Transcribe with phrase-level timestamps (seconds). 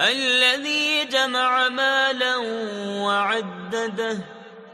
[0.00, 2.36] الذي جمع مالا
[2.98, 4.18] وعدده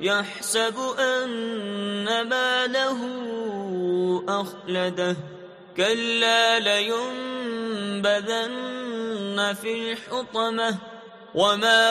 [0.01, 2.98] يحسب أن ماله
[4.28, 5.16] أخلده
[5.77, 10.78] كلا لينبذن في الحطمة
[11.34, 11.91] وما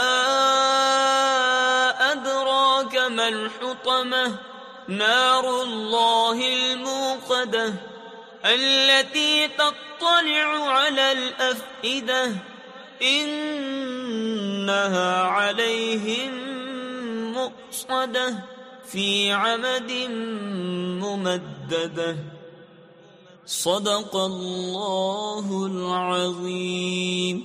[2.12, 4.36] أدراك ما الحطمة
[4.88, 7.74] نار الله الموقدة
[8.46, 12.32] التي تطلع على الأفئدة
[13.02, 16.50] انها عليهم
[18.84, 19.92] في عمد
[23.46, 27.44] صدق الله العظيم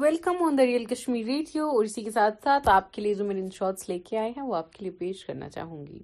[0.00, 3.24] welcome on the real Kashmir radio اور اسی کے ساتھ ساتھ آپ کے لیے جو
[3.24, 6.02] میرے ان شارٹس لے کے آئے ہیں وہ آپ کے لیے پیش کرنا چاہوں گی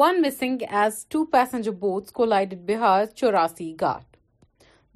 [0.00, 4.04] one missing as two passenger boats collided Bihar's Chaurasi Ghat.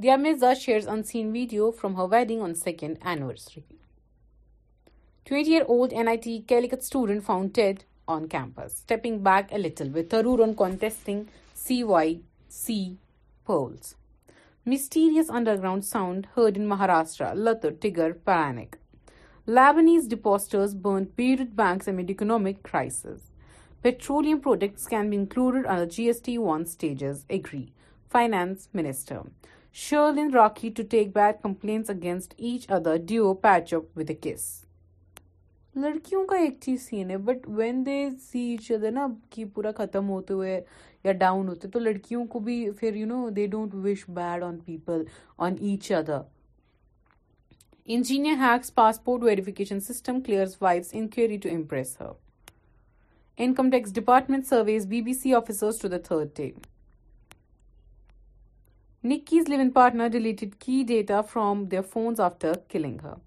[0.03, 3.65] Diya Mirza shares unseen video from her wedding on 2nd anniversary.
[5.27, 8.77] 20-year-old NIT Calicut student found dead on campus.
[8.77, 12.97] Stepping back a little with Tharoor on contesting CYC
[13.45, 13.97] polls.
[14.65, 18.79] Mysterious underground sound heard in Maharashtra, Latur Tigar panic.
[19.47, 23.21] Lebanese depositors burned Beirut banks amid economic crisis.
[23.87, 27.63] Petroleum products can be included can included G S T one stages agree
[28.13, 29.21] finance minister
[30.37, 34.43] Rocky to take back complaints against each other, duo patch up with a kiss.
[35.85, 37.99] لڑکیوں کا ایک چیز scene ہے but when they
[38.31, 39.07] see each other نا
[39.55, 40.61] پورا ختم ہوتے ہوئے
[41.05, 45.05] یا ڈاؤن ہوتے تو لڑکیوں کو بھی you know they don't wish bad on people
[45.47, 46.21] on each other
[47.97, 52.26] engineer hacks passport verification system clear enquiry to impress her
[53.37, 56.55] Income Tax Department surveys BBC officers to the third day.
[59.03, 63.19] Nikki's live-in partner deleted key data from their phones after killing her.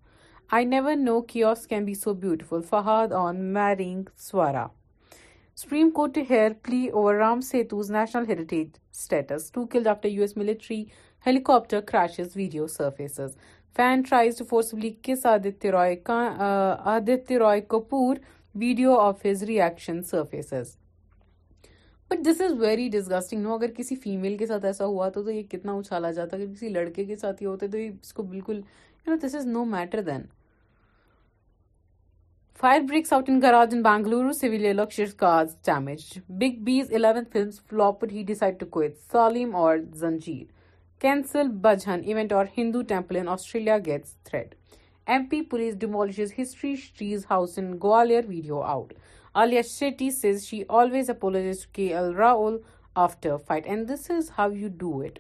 [0.50, 2.63] I never know chaos can be so beautiful.
[2.63, 4.72] Fahad on marrying Swara.
[5.53, 9.51] Supreme Court to hear plea over Ram Setu's national heritage status.
[9.51, 13.38] Two killed after US military helicopter crashes, video surfaces.
[13.75, 17.00] Fan tries to forcibly kiss Aditya Roy uh,
[17.67, 18.19] Kapoor
[18.59, 20.71] video of his reaction surfaces
[22.09, 25.31] but this is very disgusting no اگر کسی female کے ساتھ ایسا ہوا تو, تو
[25.31, 28.57] یہ کتنا اچھالا جاتا اگر کسی لڑکے کے ساتھ یہ ہوتے تو اس کو بالکل
[29.05, 30.21] you know this is no matter then
[32.61, 36.05] fire breaks out in garage in Bengaluru several election cars damage
[36.39, 40.45] big B's eleven films flop he decide to quit Salim اور زنجیر
[41.01, 44.55] کینسل بجھن ایونٹ اور Hindu temple in Australia gets threat
[45.09, 48.94] MP police demolishes history Shetty's house in Gwalior, video out.
[49.35, 52.61] Alia Shetty says she always apologizes to KL Rahul
[52.95, 55.19] after a fight, and this is how you do it.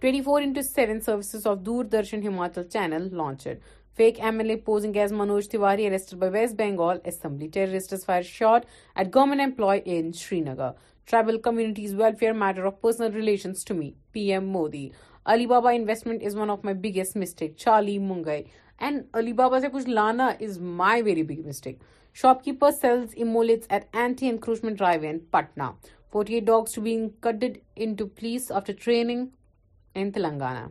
[0.00, 3.58] 24/7 services of Doordarshan Himachal channel launched.
[3.96, 7.48] Fake MLA posing as Manoj Tiwari arrested by West Bengal Assembly.
[7.48, 10.72] Terrorists fired shot at government employee in Srinagar.
[11.06, 14.92] Tribal communities' welfare matter of personal relations to me, PM Modi.
[15.46, 18.42] Alibaba investment is one of my biggest mistake چالی منگئی
[18.86, 21.76] and Alibaba سے کچھ لانا is my very big mistake
[22.20, 25.70] shop keeper sells at anti encroachment drive in Patna
[26.12, 29.26] forty eight dogs to two killed in place after training
[30.00, 30.66] in Telangana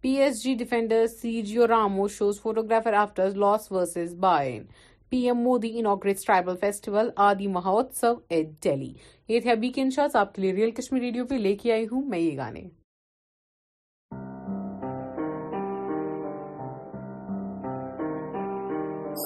[0.00, 4.62] P S G defender C Jio Ramos shows photographer after loss versus Bayern
[5.10, 8.92] P M Modi inaugurate tribal festival Aadi Mahotsav at daily
[9.28, 11.86] یہ تھے ابھی کے انشاس آپ کے لیے real Kashmir radio پہ لے کے آئی
[11.92, 12.68] ہوں میں یہ گانے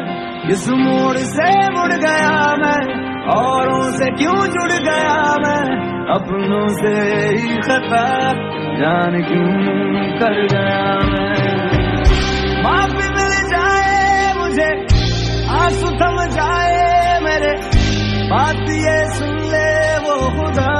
[0.49, 1.47] کس موڑ سے
[1.77, 2.81] مڑ گیا میں
[3.35, 5.65] اوروں سے کیوں جڑ گیا میں
[6.17, 8.05] اپنوں سے ہی خطا
[8.81, 9.79] جان کیوں
[10.19, 11.55] کر گیا میں
[12.63, 14.71] معافی مل جائے مجھے
[15.61, 16.87] آنسو تھم جائے
[17.25, 17.53] میرے
[18.29, 19.65] بات یہ سن لے
[20.05, 20.78] وہ خدا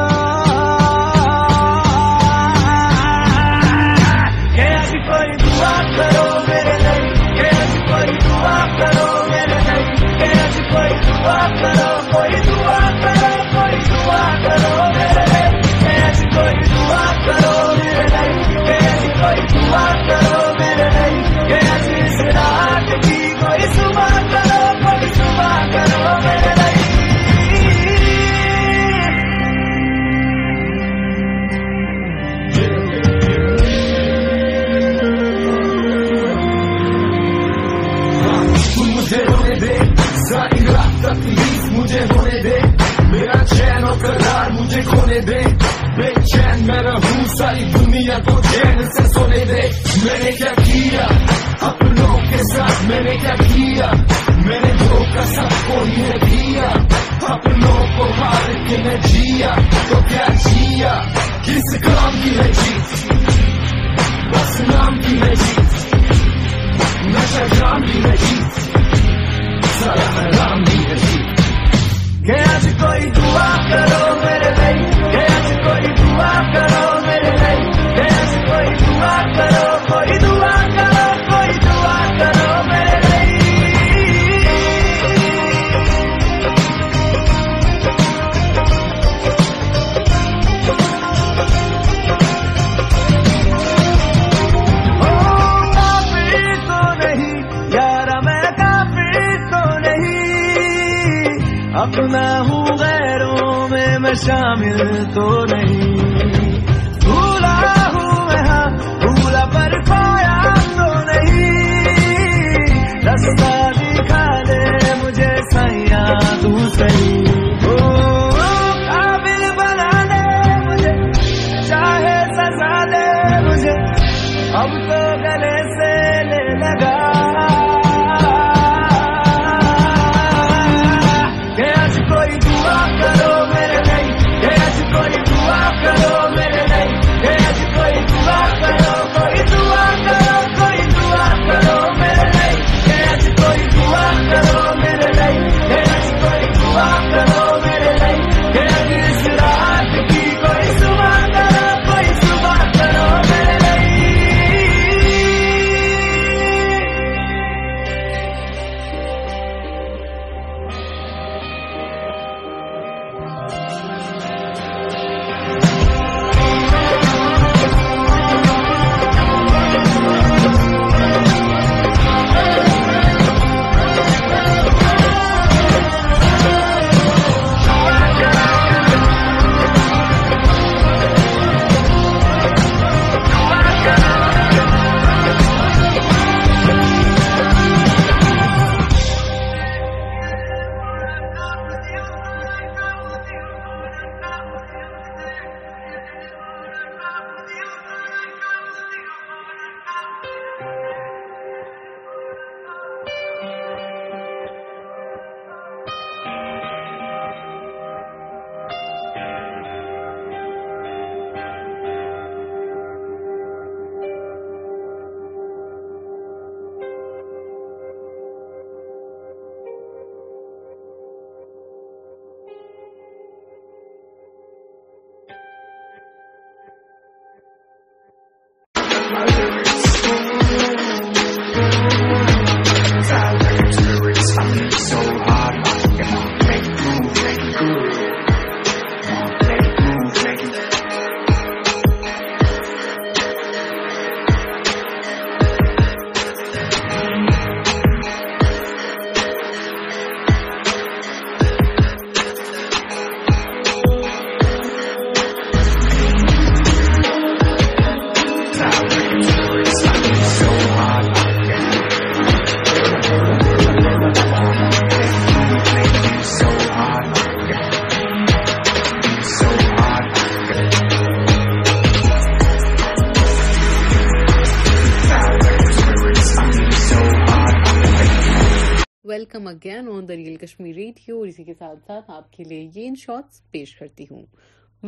[282.19, 282.43] آپ کے
[282.75, 283.21] یہ ان
[283.51, 284.23] پیش کرتی ہوں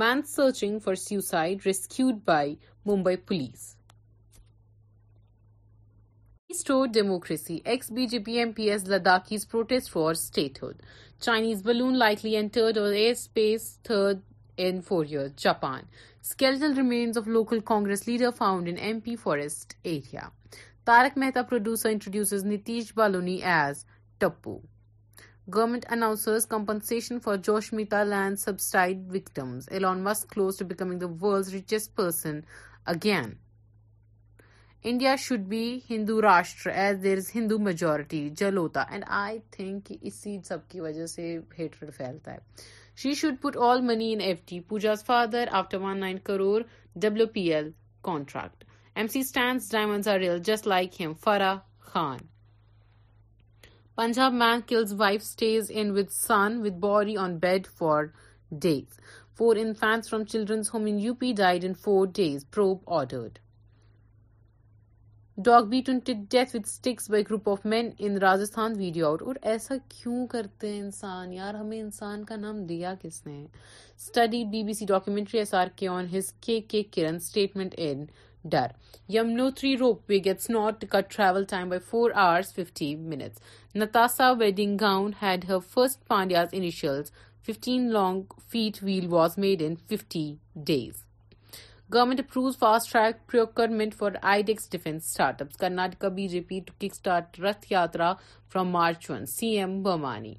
[0.01, 3.63] man searching for suicide rescued by Mumbai police
[6.47, 10.81] پولیسور democracy ex B J P M P S Ladakh protest for statehood
[11.25, 14.19] Chinese balloon likely entered our air space third
[14.65, 15.83] in four years Japan
[17.17, 20.27] of local Congress leader found in M P انسٹ area
[20.91, 23.83] Tarak Mehta producer introduces Nitish Bhaluni as
[24.19, 24.59] Tapu
[25.53, 31.49] government announces compensation for Joshimath land subsided victims Elon Musk close to becoming the world's
[31.53, 32.39] richest person
[32.93, 33.29] again
[34.91, 40.37] India should be Hindu Rashtra as there is Hindu majority جلوتا and I think اسی
[40.47, 41.37] سب کی وجہ سے
[43.01, 46.61] she should put all money in FD Pooja's father after one nine crore
[47.01, 47.69] W P L
[48.03, 48.47] Carter
[49.71, 51.57] diamonds are real just like ہم Farah
[51.91, 52.29] Khan
[53.97, 58.03] Punjab man kills wife stays in with son with body on bed for
[58.61, 58.99] days
[59.37, 63.37] four in from children's home in U P died in four days probe ordered
[65.45, 65.89] dog death
[66.55, 70.79] with sticks by group of men in Rajasthan video out اور ایسا کیوں کرتے ہیں
[70.81, 75.53] انسان یار ہمیں انسان کا نام دیا کس نے study B B C documentary S
[75.63, 78.05] R K on his K K Karan statement in
[78.45, 83.39] Yamnotri ropeway gets north to cut travel time by 4 hours 50 minutes.
[83.75, 87.11] Natasha wedding gown had her first Pandya's initials.
[87.41, 91.03] 15 long feet wheel was made in 50 days.
[91.89, 95.57] Government approves fast-track procurement for IDEX defense startups.
[95.57, 98.17] Karnataka BJP to kickstart Rath Yatra
[98.47, 99.25] from March 1.
[99.25, 100.37] CM Bomani.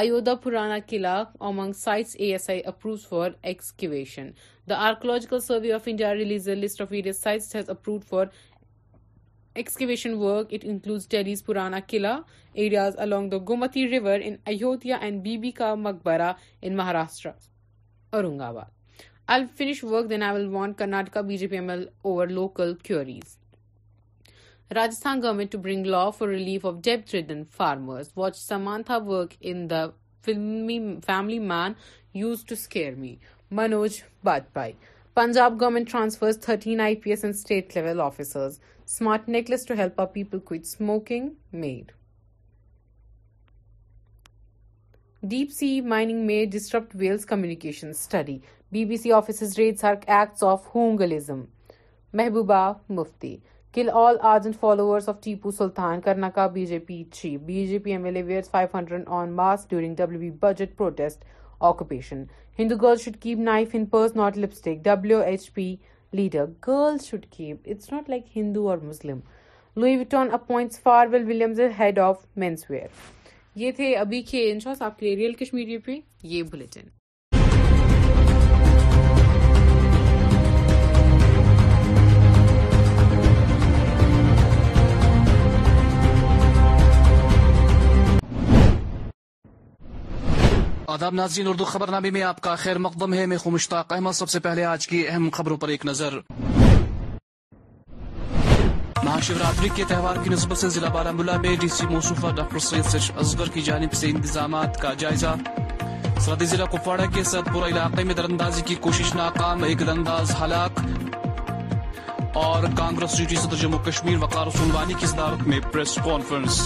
[0.00, 4.30] Ayodhya Purana Qila اومانگ sites A S I approves for excavation
[4.70, 8.26] the archaeological survey of India releases the list of ایڈیز sites has approves for
[9.62, 12.18] excavation work it includes Delhi's Purana Qila
[12.62, 17.32] ideas along the Gomti river in Ayodhya and Bibi ka Maqbara in Maharashtra
[18.48, 19.00] Aurangabad
[19.32, 22.74] L face work then I will want Karnataka B J P M L over local
[22.84, 23.38] queries
[24.76, 29.66] Rajasthan government to bring law for relief of debt ridden farmer that work in
[31.06, 31.72] family man
[32.18, 33.14] used to scare me
[33.58, 34.72] Manoj Bajpai
[35.14, 41.74] Punjab government transfer thirty I P S and state level necklace to help a people
[45.30, 46.44] deep sea mining میں
[52.14, 53.36] محبوبہ مفتی
[53.74, 57.78] کل all are and follower of Tipu Sultan Karnataka B J P chief B J
[57.84, 59.66] P M L five hundred on mass
[61.68, 62.22] occupation
[62.58, 64.38] Hindu girl should keep knife in purse not
[64.84, 65.74] W H P
[66.18, 69.18] leader girl should keep it's not like Hindu اور Muslim
[70.32, 71.60] appoints for Will Williams
[74.98, 75.96] پہ
[76.32, 76.42] یہ
[90.92, 94.28] آداب ناظرین اردو خبر نامے میں آپ کا خیر مقدم ہے میں مشتاق احمد سب
[94.30, 96.16] سے پہلے آج کی اہم خبروں پر ایک نظر
[99.04, 102.58] مہا شیوراتری کے تہوار کی نسبت سے ضلع بارہ ملا میں ڈی سی موصوفہ ڈاکٹر
[102.68, 105.34] سید سش ازگر کی جانب سے انتظامات کا جائزہ
[106.26, 110.08] سردی ضلع کپواڑہ کے سرد پورہ علاقے میں دراندازی کی کوشش ناکام ایک دل
[110.42, 110.80] ہلاک
[112.46, 116.60] اور کانگریس صدر جموں کشمیر وقار سنوانی کی صدارت میں پریس کانفرنس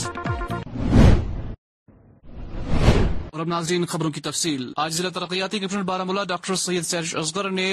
[3.36, 7.14] اور اب ناظرین خبروں کی تفصیل آج ضلع ترقیاتی کمشنر بارہ ملا ڈاکٹر سید سیریش
[7.20, 7.66] اصغر نے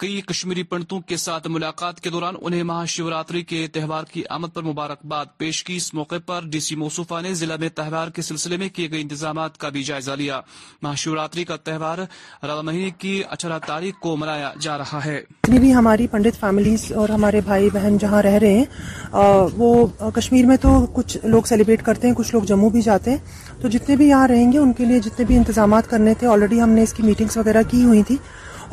[0.00, 4.52] کئی کشمیری پنڈتوں کے ساتھ ملاقات کے دوران انہیں مہا شیوراتری کے تہوار کی آمد
[4.54, 8.22] پر مبارکباد پیش کی اس موقع پر ڈی سی موصوفہ نے ضلع میں تہوار کے
[8.22, 10.40] سلسلے میں کیے گئے انتظامات کا بھی جائزہ لیا
[10.82, 11.98] مہا شیوراتری کا تہوار
[12.44, 16.90] رواں مہینے کی اٹھارہ تاریخ کو منایا جا رہا ہے جتنی بھی ہماری پنڈت فیملیز
[17.00, 19.18] اور ہمارے بھائی بہن جہاں رہ رہے ہیں
[19.56, 19.86] وہ
[20.18, 23.68] کشمیر میں تو کچھ لوگ سیلیبریٹ کرتے ہیں کچھ لوگ جموں بھی جاتے ہیں تو
[23.68, 26.70] جتنے بھی یہاں رہیں گے ان کے لیے جتنے بھی انتظامات کرنے تھے آلریڈی ہم
[26.78, 28.16] نے اس کی میٹنگس وغیرہ کی ہوئی تھی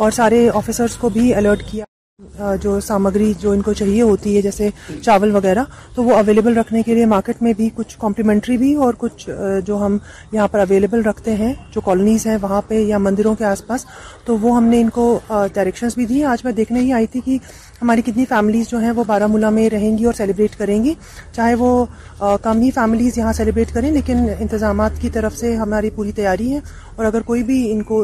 [0.01, 1.83] اور سارے آفیسرس کو بھی الرٹ کیا
[2.61, 4.69] جو سامگری جو ان کو چاہیے ہوتی ہے جیسے
[5.03, 5.63] چاول وغیرہ
[5.95, 9.29] تو وہ اویلیبل رکھنے کے لیے مارکیٹ میں بھی کچھ کمپلیمنٹری بھی اور کچھ
[9.65, 9.97] جو ہم
[10.31, 13.85] یہاں پر اویلیبل رکھتے ہیں جو کالونیز ہیں وہاں پہ یا مندروں کے آس پاس
[14.25, 15.05] تو وہ ہم نے ان کو
[15.53, 17.37] ڈائریکشنز بھی دی آج میں دیکھنے ہی آئی تھی کہ
[17.81, 20.93] ہماری کتنی فیملیز جو ہیں وہ بارہ مولہ میں رہیں گی اور سیلیبریٹ کریں گی
[21.35, 21.69] چاہے وہ
[22.41, 26.59] کم ہی فیملیز یہاں سیلیبریٹ کریں لیکن انتظامات کی طرف سے ہماری پوری تیاری ہے
[26.95, 28.03] اور اگر کوئی بھی ان کو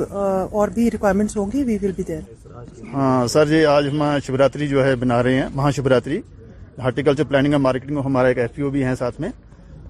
[0.60, 2.19] اور بھی ریکوائرمنٹس ہوں گی وی بی دیر
[2.93, 6.19] ہاں سر جی آج ہم شیوراتری جو ہے بنا رہے ہیں مہا شیوراتری
[6.83, 9.29] ہارٹیکلچر پلاننگ اور مارکیٹنگ ہمارا ایک ایف پی او بھی ہیں ساتھ میں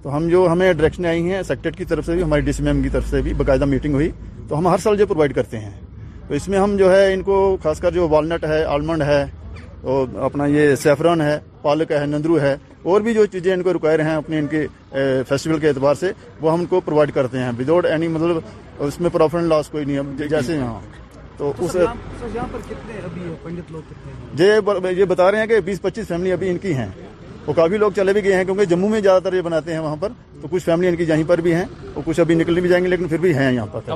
[0.03, 2.67] تو ہم جو ہمیں ڈائریکشن آئی ہیں سیکٹریٹ کی طرف سے بھی ہماری ڈی سی
[2.67, 4.09] ایم کی طرف سے بھی باقاعدہ میٹنگ ہوئی
[4.47, 5.71] تو ہم ہر سال جو پرووائڈ کرتے ہیں
[6.27, 9.23] تو اس میں ہم جو ہے ان کو خاص کر جو والنٹ ہے آلمنڈ ہے
[9.91, 12.55] اور اپنا یہ سیفران ہے پالک ہے نندرو ہے
[12.91, 14.65] اور بھی جو چیزیں ان کو ریکوائر ہیں اپنے ان کے
[15.27, 18.37] فیسٹیول کے اعتبار سے وہ ہم کو پرووائڈ کرتے ہیں وداؤٹ اینی مطلب
[18.77, 20.99] اور اس میں پروفٹ لاس کوئی نہیں ہے جی، جی، جیسے یہاں جی۔
[21.37, 21.75] تو اس
[24.99, 26.87] یہ بتا رہے ہیں کہ بیس پچیس فیملی ابھی ان کی ہیں
[27.45, 29.79] وہ کافی لوگ چلے بھی گئے ہیں کیونکہ جموں میں زیادہ تر یہ بناتے ہیں
[29.79, 30.09] وہاں پر
[30.41, 31.63] تو کچھ فیملی ان کی یہیں پر بھی ہیں
[31.93, 33.91] اور کچھ ابھی نکل بھی جائیں گے لیکن پھر بھی ہیں یہاں پر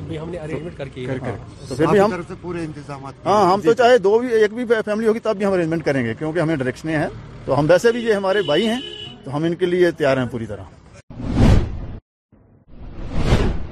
[3.26, 6.04] ہاں ہم تو چاہے دو بھی ایک بھی فیملی ہوگی تب بھی ہم ارینجمنٹ کریں
[6.06, 7.08] گے کیونکہ ہمیں ڈائریکشنیں ہیں
[7.46, 8.80] تو ہم ویسے بھی یہ ہمارے بھائی ہیں
[9.24, 10.74] تو ہم ان کے لیے تیار ہیں پوری طرح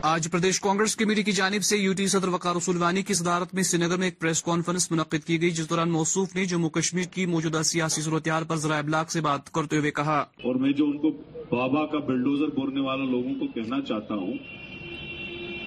[0.07, 3.85] آج پردیش کانگریس کمیٹی کی جانب سے یوٹی صدر وقار رسولوانی کی صدارت میں سنگر
[3.85, 7.25] نگر میں ایک پریس کانفرنس منعقد کی گئی جس دوران موصوف نے جموں کشمیر کی
[7.33, 10.17] موجودہ سیاسی صورتحال پر ذرائع سے بات کرتے ہوئے کہا
[10.49, 11.09] اور میں جو ان کو
[11.51, 14.33] بابا کا بلڈوزر بولنے والا لوگوں کو کہنا چاہتا ہوں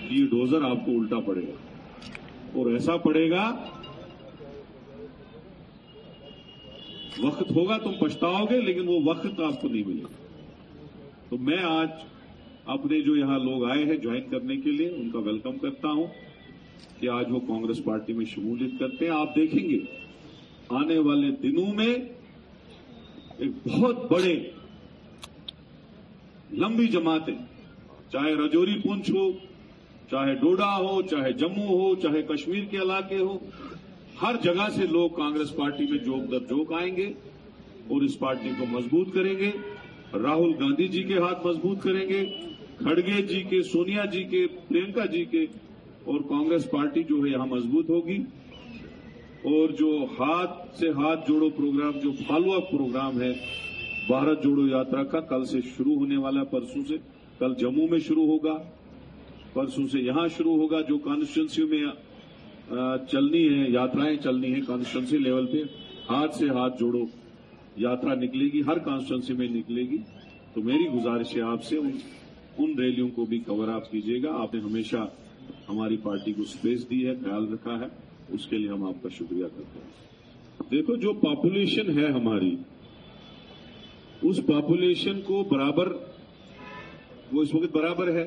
[0.01, 3.47] کہ یہ ڈوزر آپ کو الٹا پڑے گا اور ایسا پڑے گا
[7.25, 11.59] وقت ہوگا تم پچھتاؤ گے لیکن وہ وقت آپ کو نہیں ملے گا تو میں
[11.71, 12.05] آج
[12.75, 16.07] اپنے جو یہاں لوگ آئے ہیں جوائن کرنے کے لیے ان کا ویلکم کرتا ہوں
[17.01, 19.79] کہ آج وہ کانگریس پارٹی میں شمولیت کرتے ہیں آپ دیکھیں گے
[20.79, 24.35] آنے والے دنوں میں ایک بہت بڑے
[26.65, 27.35] لمبی جماعتیں
[28.13, 29.31] چاہے رجوری پونچھ ہو
[30.11, 33.39] چاہے ڈوڈا ہو چاہے جموں ہو چاہے کشمیر کے علاقے ہو
[34.23, 37.07] ہر جگہ سے لوگ کانگریس پارٹی میں جوک در جوک آئیں گے
[37.89, 39.51] اور اس پارٹی کو مضبوط کریں گے
[40.23, 42.25] راہل گاندھی جی کے ہاتھ مضبوط کریں گے
[42.79, 45.43] کھڑگے جی کے سونیا جی کے پرینکا جی کے
[46.05, 48.17] اور کانگریس پارٹی جو ہے یہاں مضبوط ہوگی
[49.53, 53.33] اور جو ہاتھ سے ہاتھ جوڑو پروگرام جو فالو اپ پروگرام ہے
[54.09, 56.97] بھارت جوڑو یاترا کا کل سے شروع ہونے والا پرسوں سے
[57.39, 58.57] کل جموں میں شروع ہوگا
[59.53, 62.75] پرسوں سے یہاں شروع ہوگا جو کانسٹیچنسی میں
[63.13, 65.63] چلنی ہے یاترائیں چلنی ہیں کانسٹیچنسی لیول پہ
[66.11, 67.05] ہاتھ سے ہاتھ جوڑو
[67.87, 69.97] یاترا نکلے گی ہر کانسٹیچنسی میں نکلے گی
[70.55, 71.79] تو میری گزارش ہے آپ سے
[72.63, 74.97] ان ریلیوں کو بھی کور آپ کیجیے گا آپ نے ہمیشہ
[75.69, 77.87] ہماری پارٹی کو اسپیس دی ہے خیال رکھا ہے
[78.37, 82.55] اس کے لیے ہم آپ کا شکریہ کرتے ہیں دیکھو جو پاپولیشن ہے ہماری
[84.29, 85.93] اس پاپولیشن کو برابر
[87.33, 88.27] وہ اس وقت برابر ہے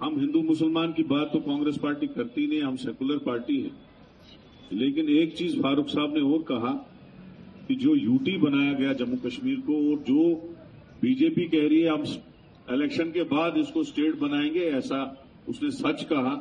[0.00, 5.08] ہم ہندو مسلمان کی بات تو کانگریس پارٹی کرتی نہیں ہم سیکولر پارٹی ہیں لیکن
[5.16, 6.76] ایک چیز فاروق صاحب نے اور کہا
[7.66, 10.24] کہ جو یوٹی بنایا گیا جموں کشمیر کو اور جو
[11.00, 12.04] بی جے پی کہہ رہی ہے ہم
[12.70, 15.02] الیکشن کے بعد اس کو اسٹیٹ بنائیں گے ایسا
[15.46, 16.34] اس نے سچ کہا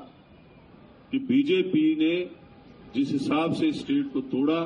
[1.09, 2.13] کہ بی جے پی نے
[2.93, 4.63] جس حساب سے اسٹیٹ کو توڑا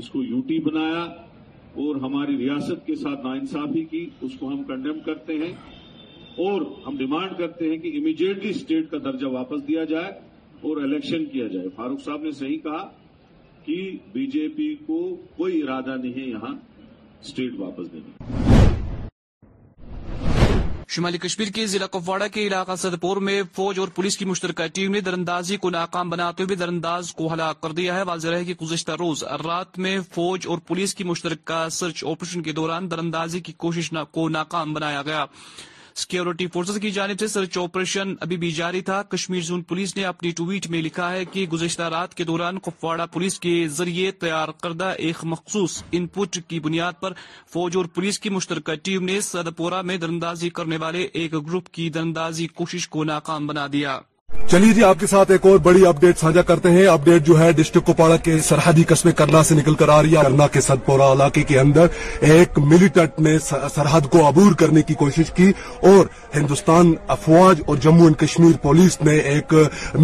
[0.00, 1.02] اس کو یوٹی بنایا
[1.84, 5.52] اور ہماری ریاست کے ساتھ ناانصافی کی اس کو ہم کنڈیم کرتے ہیں
[6.46, 10.12] اور ہم ڈیمانڈ کرتے ہیں کہ امیڈیٹلی اسٹیٹ کا درجہ واپس دیا جائے
[10.68, 12.86] اور الیکشن کیا جائے فاروق صاحب نے صحیح کہا
[13.64, 13.80] کہ
[14.12, 15.00] بی جے پی کو
[15.36, 16.54] کوئی ارادہ نہیں ہے یہاں
[17.24, 18.49] اسٹیٹ واپس دینے کا
[20.92, 24.92] شمالی کشمیر کے ضلع کپواڑہ کے علاقہ سدپور میں فوج اور پولیس کی مشترکہ ٹیم
[24.92, 28.54] نے دراندازی کو ناکام بناتے ہوئے درانداز کو ہلاک کر دیا ہے واضح رہے کہ
[28.62, 33.52] گزشتہ روز رات میں فوج اور پولیس کی مشترکہ سرچ آپریشن کے دوران دراندازی کی
[33.64, 35.24] کوشش کو ناکام بنایا گیا
[35.98, 40.04] سکیورٹی فورسز کی جانب سے سرچ آپریشن ابھی بھی جاری تھا کشمیر زون پولیس نے
[40.04, 44.48] اپنی ٹویٹ میں لکھا ہے کہ گزشتہ رات کے دوران کپواڑہ پولیس کے ذریعے تیار
[44.62, 47.12] کردہ ایک مخصوص ان پٹ کی بنیاد پر
[47.52, 51.88] فوج اور پولیس کی مشترکہ ٹیم نے سدپورہ میں درندازی کرنے والے ایک گروپ کی
[51.94, 53.98] درندازی کوشش کو ناکام بنا دیا
[54.46, 57.50] چلیے جی آپ کے ساتھ ایک اور بڑی اپڈیٹ ساجا کرتے ہیں اپڈیٹ جو ہے
[57.56, 61.10] ڈسٹرکٹ کپوڑا کے سرحدی قصبے کرنا سے نکل کر آ رہی ہے کرنا کے پورا
[61.12, 61.86] علاقے کے اندر
[62.34, 63.36] ایک ملیٹنٹ نے
[63.74, 65.50] سرحد کو عبور کرنے کی کوشش کی
[65.90, 69.54] اور ہندوستان افواج اور جموں اینڈ کشمیر پولیس نے ایک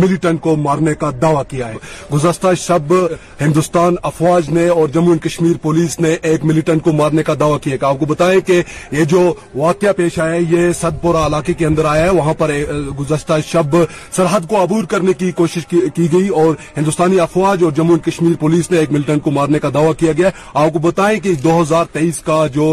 [0.02, 1.76] ملیٹنٹ کو مارنے کا دعویٰ کیا ہے
[2.12, 2.94] گزشتہ شب
[3.40, 7.58] ہندوستان افواج نے اور جموں اینڈ کشمیر پولیس نے ایک ملیٹنٹ کو مارنے کا دعویٰ
[7.62, 8.62] کیا آپ کو بتائیں کہ
[8.92, 9.22] یہ جو
[9.54, 12.52] واقعہ پیش آیا ہے یہ ست پورا علاقے کے اندر آیا ہے وہاں پر
[13.00, 13.76] گزشتہ شب
[14.16, 18.70] سرحد کو عبور کرنے کی کوشش کی گئی اور ہندوستانی افواج اور جموں کشمیر پولیس
[18.70, 21.84] نے ایک ملٹن کو مارنے کا دعویٰ کیا گیا آپ کو بتائیں کہ دو ہزار
[21.92, 22.68] تیئیس کا جو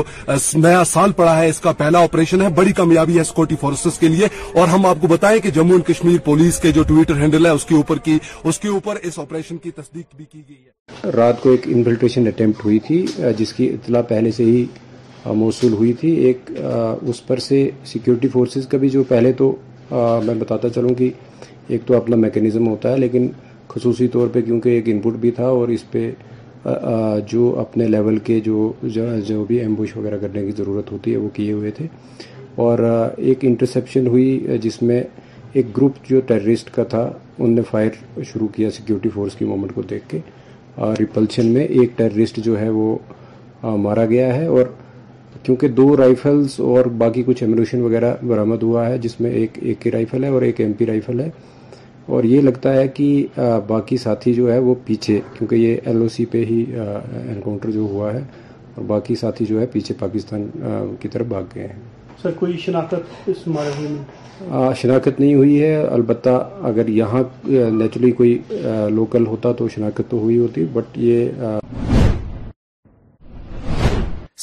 [0.66, 4.08] نیا سال پڑا ہے اس کا پہلا آپریشن ہے بڑی کامیابی ہے سیکورٹی فورسز کے
[4.14, 4.28] لیے
[4.60, 7.66] اور ہم آپ کو بتائیں کہ جموں کشمیر پولیس کے جو ٹویٹر ہینڈل ہے اس
[7.72, 11.42] کے اوپر کی اس کے اوپر اس آپریشن کی تصدیق بھی کی گئی ہے رات
[11.42, 13.06] کو ایک انفلٹریشن اٹمپٹ ہوئی تھی
[13.38, 14.66] جس کی اطلاع پہلے سے ہی
[15.44, 16.50] موصول ہوئی تھی ایک
[17.12, 19.54] اس پر سے سیکیورٹی فورسز کا بھی جو پہلے تو
[20.28, 21.10] میں بتاتا چلوں کہ
[21.68, 23.28] ایک تو اپنا میکنزم ہوتا ہے لیکن
[23.70, 26.10] خصوصی طور پہ کیونکہ ایک ان پٹ بھی تھا اور اس پہ
[27.32, 28.72] جو اپنے لیول کے جو
[29.28, 31.88] جو بھی ایمبوش وغیرہ کرنے کی ضرورت ہوتی ہے وہ کیے ہوئے تھے
[32.66, 32.80] اور
[33.18, 35.02] ایک انٹرسپشن ہوئی جس میں
[35.58, 39.74] ایک گروپ جو ٹیررسٹ کا تھا ان نے فائر شروع کیا سیکیورٹی فورس کی مومنٹ
[39.76, 40.20] کو دیکھ کے
[41.00, 42.98] ریپلشن میں ایک ٹیررسٹ جو ہے وہ
[43.78, 44.66] مارا گیا ہے اور
[45.44, 49.74] کیونکہ دو رائفلز اور باقی کچھ ایمولیشن وغیرہ برامد ہوا ہے جس میں ایک اے
[49.80, 51.30] کے رائفل ہے اور ایک ایم پی رائفل ہے
[52.16, 53.26] اور یہ لگتا ہے کہ
[53.68, 57.82] باقی ساتھی جو ہے وہ پیچھے کیونکہ یہ ایل او سی پہ ہی انکاؤنٹر جو
[57.92, 58.22] ہوا ہے
[58.76, 60.48] اور باقی ساتھی جو ہے پیچھے پاکستان
[61.00, 61.80] کی طرف بھاگ گئے ہیں
[62.22, 63.30] سر کوئی شناخت
[64.82, 66.30] شناخت نہیں ہوئی ہے البتہ
[66.70, 68.38] اگر یہاں نیچرلی کوئی
[68.98, 71.30] لوکل ہوتا تو شناخت تو ہوئی ہوتی بٹ یہ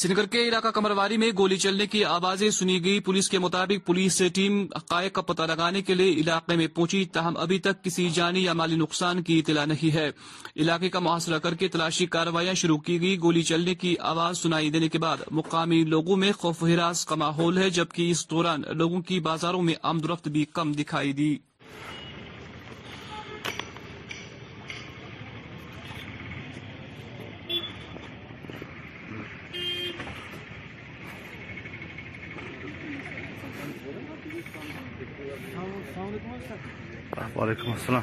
[0.01, 4.21] سنگر کے علاقہ کمرواری میں گولی چلنے کی آوازیں سنی گئی پولیس کے مطابق پولیس
[4.35, 4.55] ٹیم
[4.89, 8.53] قائق کا پتہ لگانے کے لئے علاقے میں پہنچی تاہم ابھی تک کسی جانی یا
[8.61, 10.09] مالی نقصان کی اطلاع نہیں ہے
[10.65, 14.71] علاقے کا محاصرہ کر کے تلاشی کاروائیاں شروع کی گئی گولی چلنے کی آواز سنائی
[14.77, 18.63] دینے کے بعد مقامی لوگوں میں خوف و ہراس کا ماحول ہے جبکہ اس دوران
[18.77, 19.75] لوگوں کی بازاروں میں
[20.13, 21.37] رفت بھی کم دکھائی دی
[37.37, 38.03] وعلیکم السلام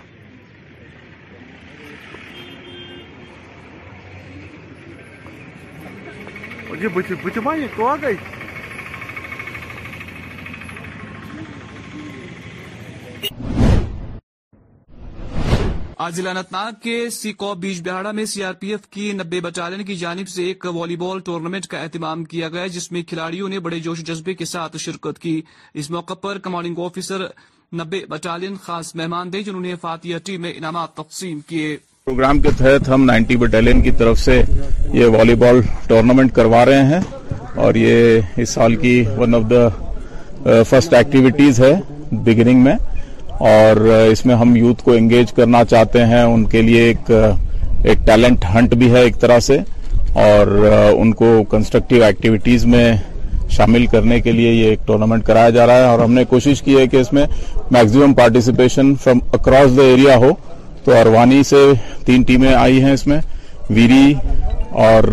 [7.76, 7.88] کو
[16.00, 19.84] آج ضلع انتناگ کے سیکو بیچ بہاڑا میں سی آر پی ایف کی نبے بٹالین
[19.86, 23.60] کی جانب سے ایک والی بال ٹورنامنٹ کا اہتمام کیا گیا جس میں کھلاڑیوں نے
[23.68, 25.42] بڑے جوش جذبے کے ساتھ شرکت کی
[25.82, 27.26] اس موقع پر کمانڈنگ آفیسر
[27.76, 31.76] نبے بٹالین خاص مہمان دے جنہوں نے فاتحہ ٹیم میں انعامات تقسیم کیے
[32.06, 34.42] پروگرام کے تحت ہم نائنٹی بٹالین کی طرف سے
[34.94, 37.00] یہ والی بال ٹورنامنٹ کروا رہے ہیں
[37.64, 41.74] اور یہ اس سال کی one of the first activities ہے
[42.26, 46.62] بگننگ میں اور uh, اس میں ہم یوتھ کو انگیج کرنا چاہتے ہیں ان کے
[46.70, 47.32] لیے ایک uh,
[47.86, 49.58] ایک ٹیلنٹ ہنٹ بھی ہے ایک طرح سے
[50.28, 52.92] اور uh, ان کو کنسٹرکٹیو ایکٹیویٹیز میں
[53.56, 56.62] شامل کرنے کے لیے یہ ایک ٹورنامنٹ کرایا جا رہا ہے اور ہم نے کوشش
[56.62, 57.26] کی ہے کہ اس میں
[57.72, 60.32] maximum participation from across the area ہو
[60.86, 61.66] تو اروانی سے
[62.06, 63.20] تین ٹیمیں آئی ہیں اس میں
[63.78, 64.14] ویری
[64.86, 65.04] اور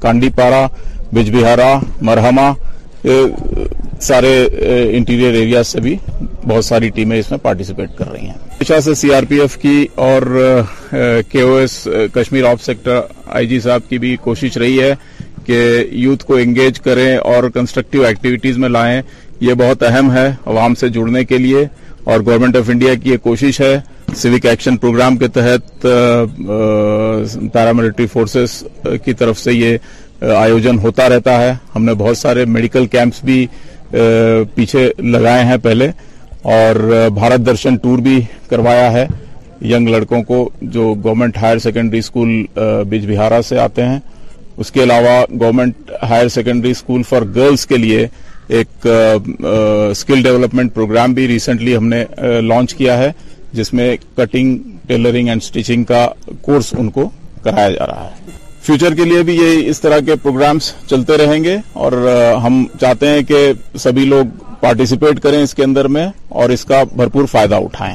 [0.00, 0.66] کانڈی پارا
[1.12, 1.76] بج بہارا
[2.08, 2.50] مرہما
[4.02, 4.32] سارے
[4.96, 5.96] انٹیریئر ایریا سے بھی
[6.48, 9.56] بہت ساری ٹیمیں اس میں پارٹیسپیٹ کر رہی ہیں پیشہ سے سی آر پی ایف
[9.62, 10.22] کی اور
[11.30, 11.82] کے O S
[12.14, 13.00] Kashmir of sector
[13.36, 14.92] I G صاحب کی بھی کوشش رہی ہے
[15.46, 15.60] کہ
[15.92, 19.00] یوتھ کو انگیج کریں اور کنسٹرکٹیو ایکٹیویٹیز میں لائیں
[19.40, 21.64] یہ بہت اہم ہے عوام سے جڑنے کے لیے
[22.10, 23.76] اور گورنمنٹ آف انڈیا کی یہ کوشش ہے
[24.16, 25.86] سیوک ایکشن پروگرام کے تحت
[27.52, 28.62] پیراملٹری فورسز
[29.04, 33.46] کی طرف سے یہ آیوجن ہوتا رہتا ہے ہم نے بہت سارے میڈیکل کیمپس بھی
[34.54, 35.90] پیچھے لگائے ہیں پہلے
[36.56, 36.76] اور
[37.14, 39.06] بھارت درشن ٹور بھی کروایا ہے
[39.72, 42.42] ینگ لڑکوں کو جو government higher secondary school
[42.88, 43.98] Bijbehara سے آتے ہیں
[44.60, 48.06] اس کے علاوہ government higher secondary school for girls کے لیے
[48.58, 48.86] ایک
[49.90, 52.04] اسکل ڈیولپمنٹ پروگرام بھی ریسنٹلی ہم نے
[52.48, 53.10] لانچ کیا ہے
[53.58, 56.06] جس میں کٹنگ ٹیلرنگ اینڈ اسٹیچنگ کا
[56.42, 57.08] کورس ان کو
[57.42, 58.32] کرایا جا رہا ہے
[58.66, 61.92] فیوچر کے لیے بھی یہ اس طرح کے پروگرامز چلتے رہیں گے اور
[62.44, 63.46] ہم چاہتے ہیں کہ
[63.82, 66.06] سبھی لوگ پارٹیسپیٹ کریں اس کے اندر میں
[66.42, 67.94] اور اس کا بھرپور فائدہ اٹھائیں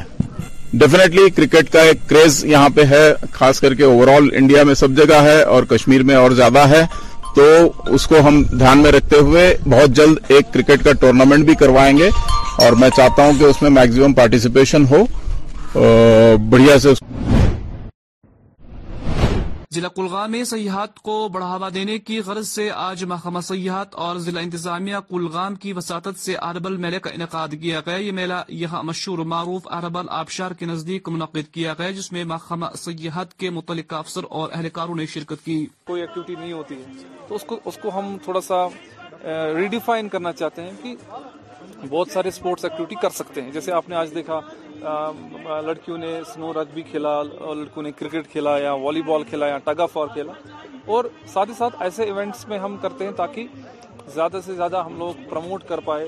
[0.77, 4.73] ڈیفینیٹلی کرکٹ کا ایک کریز یہاں پہ ہے خاص کر کے اوور آل انڈیا میں
[4.81, 6.83] سب جگہ ہے اور کشمیر میں اور زیادہ ہے
[7.35, 7.43] تو
[7.95, 11.97] اس کو ہم دھیان میں رکھتے ہوئے بہت جلد ایک کرکٹ کا ٹورنامنٹ بھی کروائیں
[11.97, 12.09] گے
[12.65, 15.03] اور میں چاہتا ہوں کہ اس میں میکزیمم پارٹیسپیشن ہو
[16.49, 16.89] بڑھیا سے
[19.73, 24.39] ضلع کلغا میں سیاحت کو بڑھاوا دینے کی غرض سے آج محکمہ سیاحت اور ضلع
[24.41, 29.19] انتظامیہ کلغام کی وساطت سے اربل میلے کا انعقاد کیا گیا یہ میلہ یہاں مشہور
[29.33, 34.23] معروف اربل آبشار کے نزدیک منعقد کیا گیا جس میں محکمہ سیاحت کے متعلقہ افسر
[34.39, 37.97] اور اہلکاروں نے شرکت کی کوئی ایکٹیویٹی نہیں ہوتی ہے تو اس کو اس کو
[37.99, 38.65] ہم تھوڑا سا
[39.55, 40.95] ریڈیفائن کرنا چاہتے ہیں کہ
[41.89, 44.39] بہت سارے سپورٹس ایکٹیویٹی کر سکتے ہیں جیسے آپ نے آج دیکھا
[45.65, 49.57] لڑکیوں نے سنو رگ بھی کھیلا لڑکیوں نے کرکٹ کھیلا یا والی بال کھیلا یا
[49.65, 50.33] ٹگا فال کھیلا
[50.95, 53.45] اور ساتھ ہی ساتھ ایسے ایونٹس میں ہم کرتے ہیں تاکہ
[54.13, 56.07] زیادہ سے زیادہ ہم لوگ پروموٹ کر پائے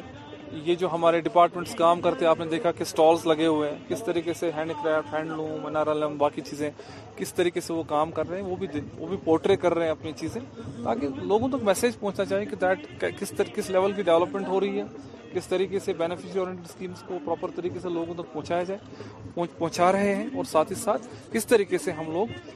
[0.63, 3.77] یہ جو ہمارے ڈپارٹمنٹس کام کرتے ہیں آپ نے دیکھا کہ سٹالز لگے ہوئے ہیں
[3.89, 6.69] کس طریقے سے ہینڈ کرافٹ ہینڈ لوم انارا باقی چیزیں
[7.17, 9.84] کس طریقے سے وہ کام کر رہے ہیں وہ بھی وہ بھی پورٹرے کر رہے
[9.86, 10.39] ہیں اپنی چیزیں
[10.84, 14.79] تاکہ لوگوں تک میسیج پہنچنا چاہیے کہ دیٹ کس کس لیول کی ڈیولپمنٹ ہو رہی
[14.79, 14.84] ہے
[15.34, 19.91] کس طریقے سے بینیفیشری اورینٹڈ سکیمز کو پراپر طریقے سے لوگوں تک پہنچایا جائے پہنچا
[19.91, 22.50] رہے ہیں اور ساتھ ہی ساتھ کس طریقے سے ہم لوگ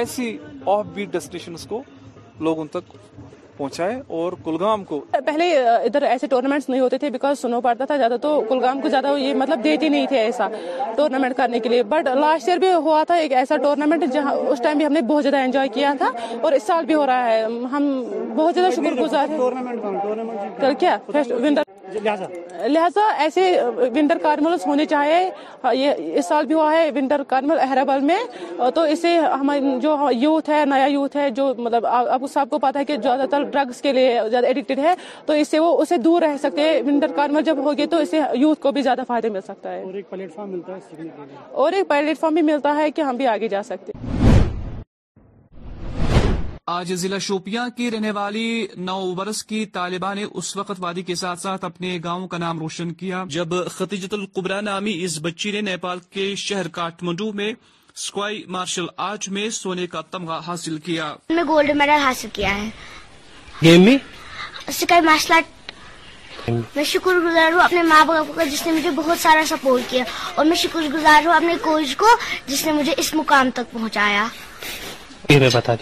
[0.00, 0.36] ایسی
[0.76, 1.82] آف بیٹ ڈیسٹینیشنز کو
[2.48, 2.96] لوگوں تک
[3.56, 7.96] پہنچائے اور کلگام کو پہلے ادھر ایسے ٹورنامنٹس نہیں ہوتے تھے بیکاز سنو پڑتا تھا
[8.02, 10.48] زیادہ تو کلگام کو زیادہ یہ مطلب دیتے نہیں تھے ایسا
[10.96, 14.62] ٹورنامنٹ کرنے کے لیے بٹ لاسٹ ایئر بھی ہوا تھا ایک ایسا ٹورنامنٹ جہاں اس
[14.62, 16.10] ٹائم بھی ہم نے بہت زیادہ انجوائے کیا تھا
[16.40, 17.90] اور اس سال بھی ہو رہا ہے ہم
[18.36, 20.96] بہت زیادہ شکر گزار ہیں کیا
[21.94, 23.42] لہٰذا لہٰذا ایسے
[23.94, 28.16] ونٹر کارنول ہونے چاہیے اس سال بھی ہوا ہے ونٹر کارنول احرابل میں
[28.74, 32.58] تو اس سے ہمارے جو یوتھ ہے نیا یوتھ ہے جو مطلب آپ سب کو
[32.58, 34.94] پتا ہے کہ زیادہ تر ڈرگس کے لیے زیادہ ایڈکٹڈ ہے
[35.26, 38.20] تو اس سے وہ اسے دور رہ سکتے ہیں ونٹر کارنول جب ہوگی تو اسے
[38.44, 41.26] یوتھ کو بھی زیادہ فائدہ مل سکتا ہے اور ایک فارم ملتا ہے
[41.64, 44.27] اور ایک فارم بھی ملتا ہے کہ ہم بھی آگے جا سکتے ہیں
[46.70, 48.42] آج ضلع شوپیاں کی رہنے والی
[48.86, 52.58] نو برس کی طالبہ نے اس وقت وادی کے ساتھ ساتھ اپنے گاؤں کا نام
[52.60, 53.54] روشن کیا جب
[54.64, 57.50] نامی اس بچی نے نیپال کے شہر کاٹمنڈو میں
[58.56, 58.86] مارشل
[59.36, 61.06] میں سونے کا تمغہ حاصل کیا
[61.38, 62.68] میں گولڈ میڈل حاصل کیا ہے
[63.62, 63.96] گیم میں
[65.04, 69.42] مارشل آرٹ میں شکر گزار ہوں اپنے ماں باپ کا جس نے مجھے بہت سارا
[69.56, 70.04] سپورٹ کیا
[70.34, 74.26] اور میں شکر گزار ہوں اپنے کوچ کو جس نے مجھے اس مقام تک پہنچایا
[75.54, 75.74] بتا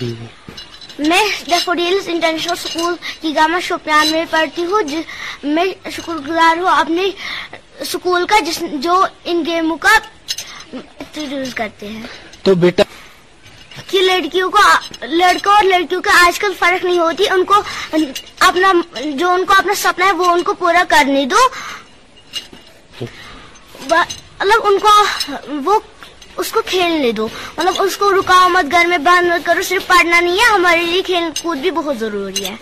[0.99, 4.93] میں دا فوڈیلس انٹرنیشنل سکول کی گامہ شوپیان میں پڑھتی ہوں
[5.55, 5.65] میں
[5.97, 7.11] شکر گزار ہوں اپنے
[7.93, 9.97] سکول کا جس جو ان گیموں کا
[10.73, 12.03] انٹروڈیوس کرتے ہیں
[12.43, 12.83] تو بیٹا
[13.91, 14.61] کی لڑکیوں کو
[15.07, 17.61] لڑکوں اور لڑکیوں کا آج کل فرق نہیں ہوتی ان کو
[18.47, 18.73] اپنا
[19.19, 21.49] جو ان کو اپنا سپنا ہے وہ ان کو پورا کرنے دو
[23.91, 25.79] مطلب ان کو وہ
[26.43, 27.27] اس کو کھیلنے دو
[27.59, 30.85] مطلب اس کو رکاؤ مت گھر میں بند مت کرو صرف پڑھنا نہیں ہے ہمارے
[30.91, 32.55] لیے کھیل کود بھی بہت ضروری ہے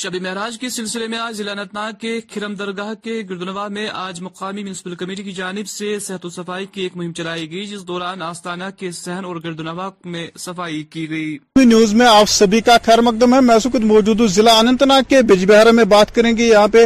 [0.00, 4.20] شب معراج کے سلسلے میں آج ضلع انتناگ کے کھرم درگاہ کے گردنوا میں آج
[4.22, 7.80] مقامی میونسپل کمیٹی کی جانب سے صحت و صفائی کی ایک مہم چلائی گئی جس
[7.88, 12.76] دوران آستانہ کے سہن اور گردنوا میں صفائی کی گئی نیوز میں آپ سبھی کا
[12.84, 13.56] خیر مقدم ہے میں
[13.86, 16.84] موجود ہوں ضلع کے بجبہ میں بات کریں گے یہاں پہ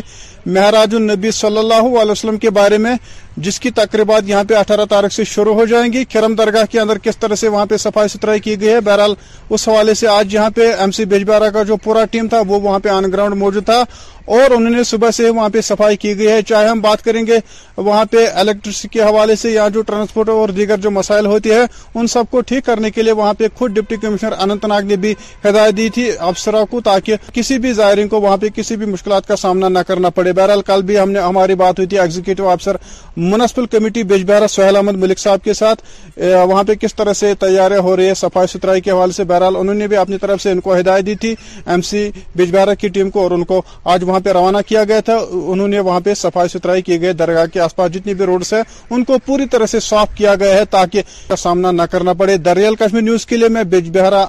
[0.54, 2.94] مہراج النبی صلی اللہ علیہ وسلم کے بارے میں
[3.36, 6.80] جس کی تقریبات یہاں پہ اٹھارہ تاریخ سے شروع ہو جائیں گی کرم درگاہ کے
[6.80, 9.14] اندر کس طرح سے وہاں پہ صفائی ستھرائی کی گئی ہے بہرحال
[9.50, 12.60] اس حوالے سے آج یہاں پہ ایم سی بیجبارہ کا جو پورا ٹیم تھا وہ
[12.62, 13.82] وہاں پہ آن گراؤنڈ موجود تھا
[14.24, 17.22] اور انہوں نے صبح سے وہاں پہ صفائی کی گئی ہے چاہے ہم بات کریں
[17.26, 17.38] گے
[17.76, 21.62] وہاں پہ الیکٹرسٹی کے حوالے سے یا جو ٹرانسپورٹ اور دیگر جو مسائل ہوتی ہے
[21.94, 25.14] ان سب کو ٹھیک کرنے کے لیے وہاں پہ خود ڈپٹی کمشنر ناگ نے بھی
[25.44, 29.26] ہدایت دی تھی افسروں کو تاکہ کسی بھی زائرین کو وہاں پہ کسی بھی مشکلات
[29.28, 32.48] کا سامنا نہ کرنا پڑے بہرحال کل بھی ہم نے ہماری بات ہوئی تھی ایگزیکٹو
[32.50, 32.76] افسر
[33.16, 35.82] منسپل کمیٹی بہرا سہیل احمد ملک صاحب کے ساتھ
[36.22, 39.56] وہاں پہ کس طرح سے تیاریاں ہو رہی ہے صفائی ستھرائی کے حوالے سے بہرحال
[39.58, 41.34] انہوں نے بھی اپنی طرف سے ان کو ہدایت دی تھی
[41.66, 45.00] ایم سی بہرا کی ٹیم کو اور ان کو آج وہاں پہ روانہ کیا گیا
[45.04, 45.14] تھا
[45.52, 48.52] انہوں نے وہاں پہ صفائی ستھرائی کیے گئے درگاہ کے آس پاس جتنی بھی روڈز
[48.52, 48.62] ہیں
[48.94, 52.74] ان کو پوری طرح سے صاف کیا گیا ہے تاکہ سامنا نہ کرنا پڑے دریال
[52.94, 53.62] نیوز کے لیے میں
[53.98, 54.24] Bijbehara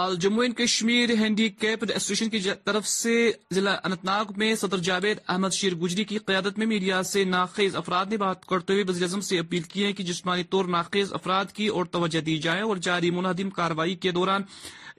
[0.00, 1.10] all Jammu and Kashmir
[1.64, 3.12] handicapped association کی طرف سے
[3.54, 8.10] ضلع ناگ میں صدر جاوید احمد شیر گجری کی قیادت میں میڈیا سے ناخیز افراد
[8.12, 11.52] نے بات کرتے ہوئے وزیر اعظم سے اپیل کی ہے کہ جسمانی طور ناخیز افراد
[11.60, 14.42] کی اور توجہ دی جائے اور جاری منہدم کارروائی کے دوران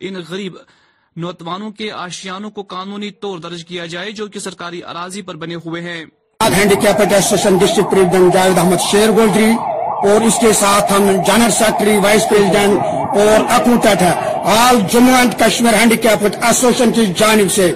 [0.08, 0.56] ان غریب
[1.22, 5.56] نوتوانوں کے آشیانوں کو قانونی طور درج کیا جائے جو کہ سرکاری اراضی پر بنے
[5.66, 6.02] ہوئے ہیں
[6.40, 7.70] پریزیڈنٹ
[8.34, 9.52] جاوید احمد شیر گولڈری
[10.10, 13.68] اور اس کے ساتھ ہم جنرل سیکرٹری وائس پریزیڈنٹ اور
[14.02, 14.14] ہے
[14.58, 17.72] all Jammu Kashmir capped association کی جانب سے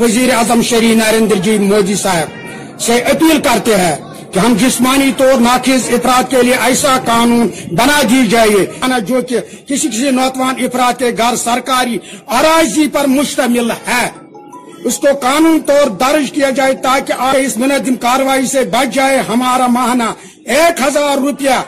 [0.00, 3.94] وزیر اعظم شری نریندر جی مودی صاحب سے اپیل کرتے ہیں
[4.36, 8.64] کہ ہم جسمانی طور ناقص افراد کے لیے ایسا قانون بنا دی جائے
[9.08, 11.96] جو کہ کسی کسی نوتوان افراد کے گھر سرکاری
[12.38, 14.04] اراضی پر مشتمل ہے
[14.88, 19.66] اس کو قانون طور درج کیا جائے تاکہ اس منظم کاروائی سے بچ جائے ہمارا
[19.76, 20.10] ماہانہ
[20.56, 21.58] ایک ہزار روپیہ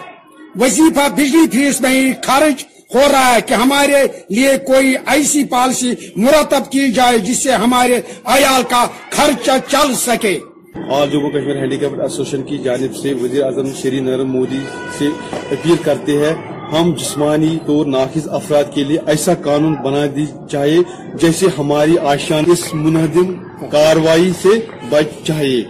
[0.63, 4.05] وظیفہ بجلی فیس میں ہی خرچ ہو رہا ہے کہ ہمارے
[4.37, 5.95] لیے کوئی ایسی پالیسی
[6.27, 8.01] مرتب کی جائے جس سے ہمارے
[8.37, 10.39] عیال کا خرچہ چل سکے
[10.87, 13.69] جو Jammu Kashmir handy kept association کی جانب سے وزیر اعظم
[14.05, 14.61] نرم مودی
[14.99, 15.09] سے
[15.57, 16.35] اپیل کرتے ہیں
[16.73, 20.79] ہم جسمانی طور ناقص افراد کے لیے ایسا قانون بنا دی چاہیے
[21.21, 23.35] جیسے ہماری آشان اس منہدم
[23.71, 24.49] کاروائی سے
[24.91, 25.65] بچ چاہیے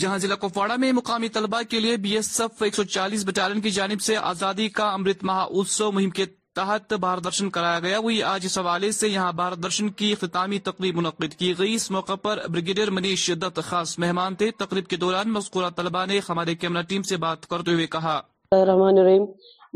[0.00, 3.60] جہاں ضلع کپواڑہ میں مقامی طلبہ کے لیے بی ایس ایف ایک سو چالیس بٹالین
[3.66, 6.24] کی جانب سے آزادی کا امرت مہا اتسو مہم کے
[6.56, 10.96] تحت بھارت درشن کرایا گیا آج اس حوالے سے یہاں بھارت درشن کی اختتامی تقریب
[10.96, 15.32] منعقد کی گئی اس موقع پر بریگیڈیئر منیش دت خاص مہمان تھے تقریب کے دوران
[15.32, 18.14] مذکورہ نے ہمارے کیمرہ ٹیم سے بات کرتے ہوئے کہا
[18.72, 19.24] رحمان الرحیم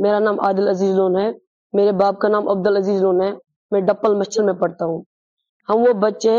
[0.07, 1.29] میرا نام عادل عزیز لون ہے
[1.81, 3.31] میرے باپ کا نام عبد العزیز لون ہے
[3.73, 5.03] میں ڈپل مچھر میں پڑھتا ہوں
[5.69, 6.37] ہم وہ بچے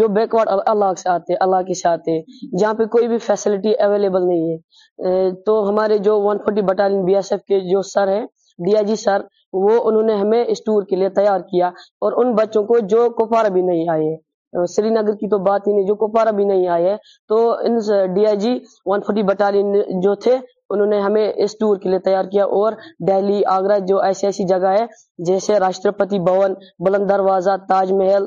[0.00, 2.20] جو بیکورڈ اللہ سے آتے کے سے آتے
[2.58, 7.16] جہاں پہ کوئی بھی فیسلٹی اویلیبل نہیں ہے تو ہمارے جو one forty battalion B
[7.22, 8.24] S F کے جو سر ہیں
[8.66, 9.20] دیا جی سر
[9.64, 11.68] وہ انہوں نے ہمیں اس ٹور کے لیے تیار کیا
[12.06, 15.72] اور ان بچوں کو جو کپوارہ بھی نہیں آئے سری نگر کی تو بات ہی
[15.72, 16.96] نہیں جو کپوارہ بھی نہیں آئے
[17.32, 17.76] تو ان
[18.14, 18.52] D I G
[18.90, 19.72] one forty battalion
[20.06, 20.36] جو تھے
[20.74, 22.72] انہوں نے ہمیں اس ٹور کے لیے تیار کیا اور
[23.08, 24.84] دہلی آگرہ جو ایسی ایسی جگہ ہے
[25.30, 26.54] جیسے راشٹرپتی بھون
[26.86, 28.26] بلند دروازہ تاج محل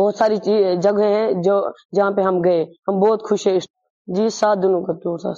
[0.00, 0.36] بہت ساری
[0.88, 1.60] جگہ ہیں جو
[1.96, 3.58] جہاں پہ ہم گئے ہم بہت خوش ہیں
[4.14, 5.32] جی سات دنوں کا ٹور تھا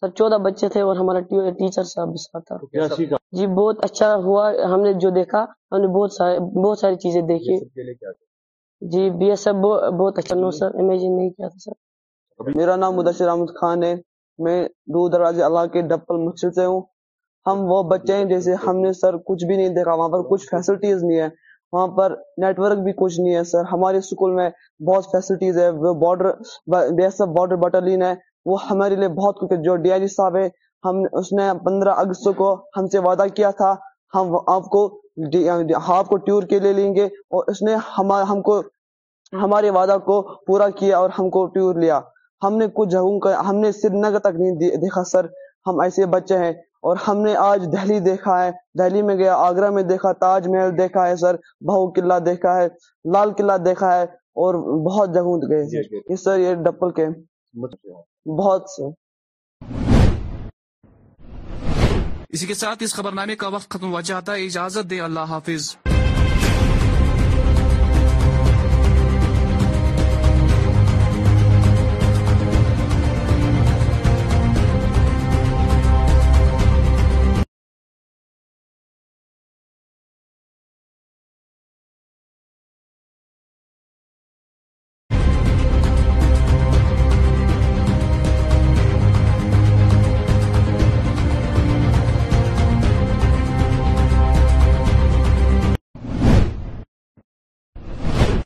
[0.00, 1.20] سر چودہ بچے تھے اور ہمارا
[1.58, 6.38] ٹیچر صاحب بھی جی بہت اچھا ہوا ہم نے جو دیکھا ہم نے بہت سارے
[6.64, 7.58] بہت ساری چیزیں دیکھی
[8.94, 9.56] جی بی ایس ایف
[10.00, 13.94] بہت اچھا سر امیجن نہیں کیا تھا سر میرا نام مدثر احمد خان ہے
[14.44, 14.56] میں
[14.94, 16.80] دور دروازے اللہ کے ڈپل مقصد سے ہوں
[17.46, 20.48] ہم وہ بچے ہیں جیسے ہم نے سر کچھ بھی نہیں دیکھا وہاں پر کچھ
[20.50, 21.28] فیسلٹیز نہیں ہے
[21.72, 24.48] وہاں پر نیٹ ورک بھی کچھ نہیں ہے سر ہمارے اسکول میں
[24.88, 25.58] بہت فیسلٹیز
[28.02, 28.12] ہے
[28.46, 30.48] وہ ہمارے لیے بہت کچھ جو ڈی آئی جی صاحب ہے
[30.84, 33.70] ہم اس نے پندرہ اگست کو ہم سے وعدہ کیا تھا
[34.14, 34.80] ہم آپ کو
[35.96, 37.04] آپ کو ٹور کے لیے لیں گے
[37.38, 38.58] اور اس نے ہم کو
[39.42, 42.00] ہمارے وعدہ کو پورا کیا اور ہم کو ٹور لیا
[42.44, 45.26] ہم نے کچھ جگہوں کا ہم نے سری نگر تک نہیں دیکھا سر
[45.66, 46.52] ہم ایسے بچے ہیں
[46.90, 50.72] اور ہم نے آج دہلی دیکھا ہے دہلی میں گیا آگرہ میں دیکھا تاج محل
[50.78, 51.36] دیکھا ہے سر
[51.68, 52.64] بہو قلعہ دیکھا ہے
[53.16, 54.02] لال قلعہ دیکھا ہے
[54.44, 54.54] اور
[54.86, 57.06] بہت جگہوں گئے جی، جی۔ سر یہ ڈپل کے
[58.42, 58.90] بہت سے
[62.34, 65.32] اسی کے ساتھ اس خبر نامے کا وقت ختم ہوا چاہتا ہے اجازت دے اللہ
[65.36, 65.74] حافظ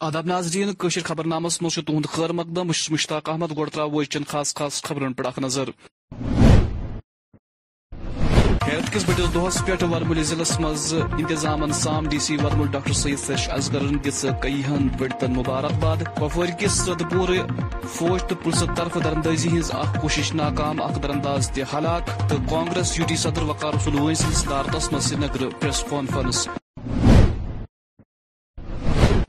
[0.06, 1.78] آداب ناظرین قشر خبر نامس مز
[2.16, 5.68] خیر مقدم مشتاق احمد گوڑ چین خاص خاص خبرن پہ اخ نظر
[8.94, 13.48] کس دہس پہ ورمل ضلع مز انتظام سام ڈی سی ورمل ڈاکٹر سید سیش
[14.06, 16.02] دس کئی ہن بڑتن مبارکباد
[16.60, 17.32] کس ست پور
[17.94, 23.06] فوج تو پوسن طرف درندی ہز اخشش ناکام اخ درنداز تہ ہلاک تو کانگریس یو
[23.08, 26.46] ٹی صدر وقار سلوائن سی صدارت مز سری نگر پریس کانفرنس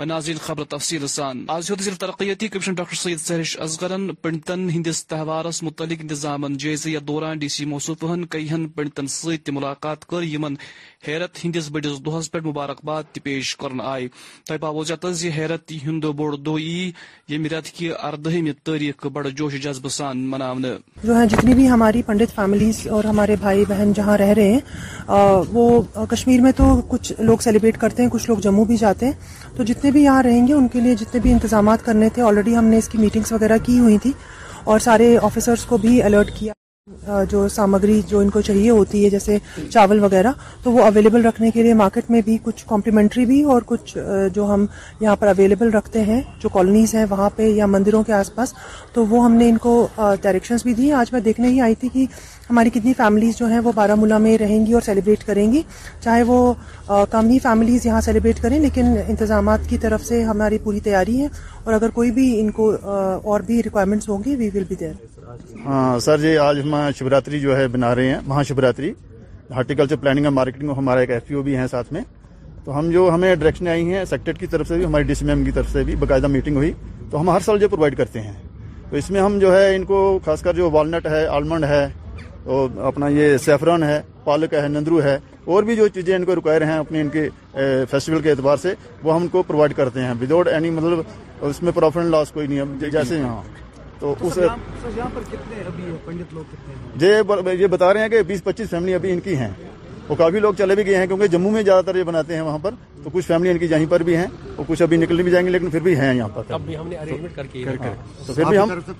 [0.05, 6.43] ناظرین خبر تفصیل سان ضلع ترقیتی کمیشن ڈاکٹر سعید سہرش اصغرن ہندس تہوارس متعلق انتظام
[6.63, 10.53] یتھ دوران ڈی سی موصوفن کئی پنڈتن ست ملاقات کر یمن
[11.07, 14.07] حیرت ہندس بڑس دہس پہ مبارکباد پیش تہ آئے
[14.99, 16.91] تو حیرت ہند بوڑ دہ ای
[17.29, 20.41] یم رت کی اردہم تاریخ بڑ بڑے جوش جذبہ سان من
[21.03, 25.81] جو جتنی بھی ہماری پنڈت فیملیز اور ہمارے بھائی بہن جہاں رہ رہے ہیں وہ
[26.11, 29.63] کشمیر میں تو کچھ لوگ سیلیبریٹ کرتے ہیں کچھ لوگ جموں بھی جاتے ہیں تو
[29.67, 32.65] جتنے بھی یہاں رہیں گے ان کے لیے جتنے بھی انتظامات کرنے تھے آلریڈی ہم
[32.73, 34.11] نے اس کی میٹنگس وغیرہ کی ہوئی تھی
[34.71, 36.53] اور سارے آفیسرس کو بھی الرٹ کیا
[37.31, 39.37] جو سامگری جو ان کو چاہیے ہوتی ہے جیسے
[39.71, 40.31] چاول وغیرہ
[40.63, 43.97] تو وہ اویلیبل رکھنے کے لیے مارکیٹ میں بھی کچھ کمپلیمنٹری بھی اور کچھ
[44.35, 44.65] جو ہم
[45.01, 48.53] یہاں پر اویلیبل رکھتے ہیں جو کالونیز ہیں وہاں پہ یا مندروں کے آس پاس
[48.93, 49.73] تو وہ ہم نے ان کو
[50.21, 52.05] ڈائریکشنس بھی دی آج میں دیکھنے ہی آئی تھی کہ
[52.49, 55.61] ہماری کتنی فیملیز جو ہیں وہ بارہ ملا میں رہیں گی اور سیلیبریٹ کریں گی
[56.03, 56.37] چاہے وہ
[57.11, 61.27] کام ہی فیملیز یہاں سیلیبریٹ کریں لیکن انتظامات کی طرف سے ہماری پوری تیاری ہے
[61.63, 64.91] اور اگر کوئی بھی ان کو اور بھی ریکوائرمنٹس ہوں گی وی ول دیر
[65.65, 68.91] ہاں سر جی آج ہم شیوراتری جو ہے بنا رہے ہیں مہا شیوراتری
[69.55, 72.01] ہارٹیکلچر پلاننگ اور مارکیٹنگ ہمارا ایک ایف او بھی ہیں ساتھ میں
[72.63, 75.29] تو ہم جو ہمیں ڈائریکشن آئی ہیں سیکٹریٹ کی طرف سے بھی ہماری ڈی سی
[75.29, 76.71] ایم کی طرف سے بھی باقاعدہ میٹنگ ہوئی
[77.11, 78.33] تو ہم ہر سال جو پرووائڈ کرتے ہیں
[78.89, 81.85] تو اس میں ہم جو ہے ان کو خاص کر جو والنٹ ہے آلمنڈ ہے
[82.47, 85.17] اپنا یہ سیفران ہے پالک ہے نندرو ہے
[85.55, 87.27] اور بھی جو چیزیں ان کو ریکوائر ہیں اپنے ان کے
[87.91, 91.71] فیسٹیول کے اعتبار سے وہ ہم کو پرووائڈ کرتے ہیں وداؤٹ اینی مطلب اس میں
[91.75, 93.21] پروفٹ اینڈ لاس کوئی نہیں ہے جیسے
[95.31, 97.11] کتنے ہیں جی،
[97.61, 99.49] یہ بتا رہے ہیں کہ بیس پچیس فیملی ابھی ان کی ہیں
[100.07, 102.41] اور کافی لوگ چلے بھی گئے ہیں کیونکہ جموں میں زیادہ تر یہ بناتے ہیں
[102.41, 105.21] وہاں پر تو کچھ فیملی ان کی یہیں پر بھی ہیں اور کچھ ابھی نکل
[105.23, 106.57] بھی جائیں گے لیکن پھر بھی ہیں یہاں پر
[107.51, 107.65] بھی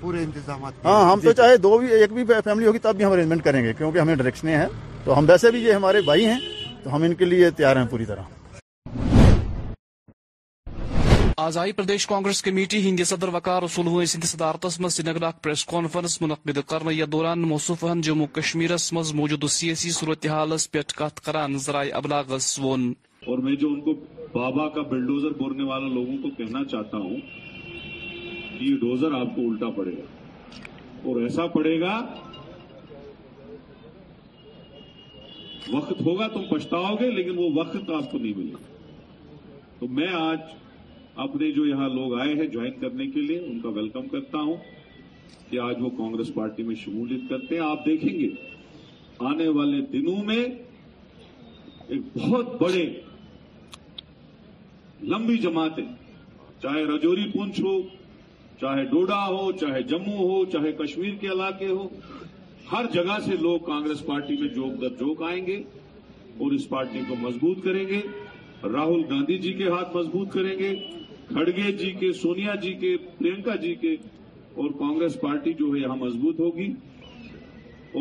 [0.00, 2.96] پورے انتظامات ہاں ہم تو جی، جی۔ چاہے دو بھی ایک بھی فیملی ہوگی تب
[2.96, 4.66] بھی ہم ارینجمنٹ کریں گے کیونکہ ہمیں ڈائریکشنیں ہیں
[5.04, 6.38] تو ہم ویسے بھی یہ ہمارے بھائی ہیں
[6.82, 8.36] تو ہم ان کے لیے تیار ہیں پوری طرح
[11.40, 15.64] آئی پردیش کانگریس کمیٹی ہند صدر وکار رسول سند سندھ صدارت میں سری نگر پریس
[15.72, 16.82] کانفرنس منعقد کر
[17.12, 23.54] دوران موصوفن جموں کشمیر مز موجود سیاسی صورتحال پہ کت کران ذرائع ابلاغس اور میں
[23.60, 23.94] جو ان کو
[24.32, 27.16] بابا کا بلڈوزر بولنے والے لوگوں کو کہنا چاہتا ہوں
[28.58, 31.96] کہ یہ ڈوزر آپ کو الٹا پڑے گا اور ایسا پڑے گا
[35.72, 40.12] وقت ہوگا تم پچھتاؤ گے لیکن وہ وقت آپ کو نہیں ملے گا تو میں
[40.30, 40.56] آج
[41.24, 44.56] اپنے جو یہاں لوگ آئے ہیں جوائن کرنے کے لیے ان کا ویلکم کرتا ہوں
[45.50, 48.28] کہ آج وہ کانگریس پارٹی میں شمولیت کرتے ہیں آپ دیکھیں گے
[49.30, 50.44] آنے والے دنوں میں
[51.88, 52.84] ایک بہت بڑے
[55.14, 55.84] لمبی جماعتیں
[56.62, 57.72] چاہے رجوری پنچ ہو
[58.60, 61.88] چاہے ڈوڈا ہو چاہے جموں ہو چاہے کشمیر کے علاقے ہو
[62.72, 65.56] ہر جگہ سے لوگ کانگریس پارٹی میں جوک در جوک آئیں گے
[66.38, 68.00] اور اس پارٹی کو مضبوط کریں گے
[68.72, 70.72] راہل گاندھی جی کے ہاتھ مضبوط کریں گے
[71.32, 73.94] کھڑگے جی کے سونیا جی کے پرینکا جی کے
[74.60, 76.68] اور کانگریس پارٹی جو ہے یہاں مضبوط ہوگی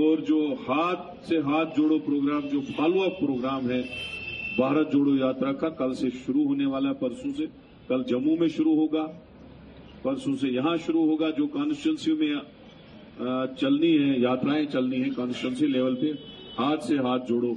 [0.03, 3.81] اور جو ہاتھ سے ہاتھ جوڑو پروگرام جو فالو اپ پروگرام ہے
[4.57, 7.45] بھارت جوڑو یاترا کا کل سے شروع ہونے والا پرسوں سے
[7.87, 9.05] کل جموں میں شروع ہوگا
[10.01, 15.95] پرسوں سے یہاں شروع ہوگا جو کانسٹیچنسی میں چلنی ہے یاترائیں چلنی ہیں کانسٹیچنسی لیول
[16.01, 16.11] پہ
[16.57, 17.53] ہاتھ سے ہاتھ جوڑو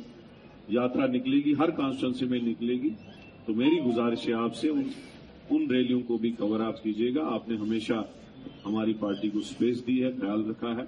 [0.81, 2.89] یاترا نکلے گی ہر کانسٹیچنسی میں نکلے گی
[3.47, 4.71] تو میری گزارش ہے آپ سے
[5.55, 7.95] ان ریلیوں کو بھی کور آپ کیجیے گا آپ نے ہمیشہ
[8.65, 10.83] ہماری پارٹی کو سپیس دی ہے خیال رکھا ہے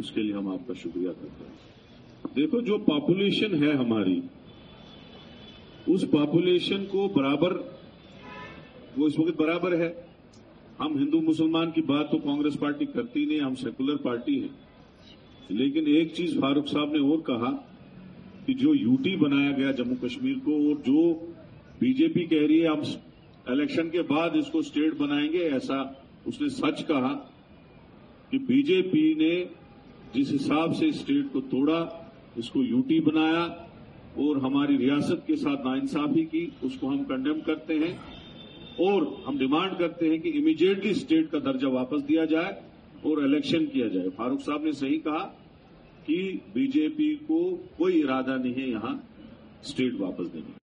[0.00, 4.20] اس کے لیے ہم آپ کا شکریہ کرتے ہیں دیکھو جو پاپولیشن ہے ہماری
[5.94, 7.56] اس پاپولیشن کو برابر
[8.96, 9.92] وہ اس وقت برابر ہے
[10.80, 15.86] ہم ہندو مسلمان کی بات تو کانگریس پارٹی کرتی نہیں ہم سیکولر پارٹی ہیں لیکن
[15.96, 17.50] ایک چیز فاروق صاحب نے اور کہا
[18.46, 21.02] کہ جو یوٹی بنایا گیا جموں کشمیر کو اور جو
[21.80, 22.82] بی جے پی کہہ رہی ہے ہم
[23.52, 25.76] الیکشن کے بعد اس کو اسٹیٹ بنائیں گے ایسا
[26.30, 27.12] اس نے سچ کہا
[28.30, 29.32] کہ بی جے پی نے
[30.12, 31.78] جس حساب سے اسٹیٹ کو توڑا
[32.42, 33.42] اس کو یوٹی بنایا
[34.24, 37.92] اور ہماری ریاست کے ساتھ ناانصافی کی اس کو ہم کنڈیم کرتے ہیں
[38.88, 42.52] اور ہم ڈیمانڈ کرتے ہیں کہ امیڈیٹلی اسٹیٹ کا درجہ واپس دیا جائے
[43.08, 45.26] اور الیکشن کیا جائے فاروق صاحب نے صحیح کہا
[46.06, 46.20] کہ
[46.52, 47.42] بی جے پی کو
[47.76, 48.96] کوئی ارادہ نہیں ہے یہاں
[49.64, 50.66] اسٹیٹ واپس دینے کا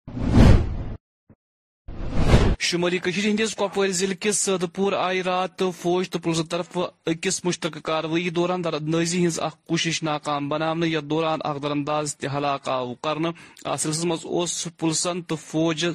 [2.68, 6.76] شمالی ہندس کپوار ضلع کس سد پور آئی رات تو فوج تو پولیس طرف
[7.10, 8.62] اکس مشترکہ کاروی دوران
[8.94, 9.38] نازی ہز
[9.68, 13.18] کوشش ناکام بنانے یا دوران اخ درانداز تہ ہلاک آو کر
[13.84, 15.86] سلسلس اس پلسن تو فوج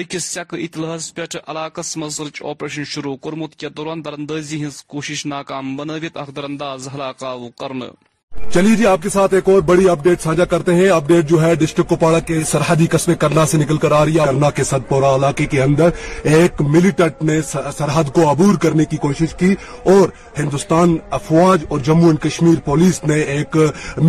[0.00, 5.26] اکس سیکہ اطلاعس پہ علاقہ مز سرچ آپریشن شروع کورمت یتھ دوران درندی ہز کوشش
[5.34, 6.30] ناکام بنوت اخ
[6.94, 7.72] ہلاک آو کر
[8.52, 11.54] چلیے جی، آپ کے ساتھ ایک اور بڑی اپڈیٹ ساجا کرتے ہیں اپڈیٹ جو ہے
[11.62, 15.14] ڈسٹرکٹ کپوڑا کے سرحدی قصبے کرنا سے نکل کر آ رہی ہے کرنا کے پورا
[15.14, 15.88] علاقے کے اندر
[16.36, 19.54] ایک ملیٹنٹ نے سرحد کو عبور کرنے کی کوشش کی
[19.94, 20.08] اور
[20.38, 23.56] ہندوستان افواج اور جموں اینڈ کشمیر پولیس نے ایک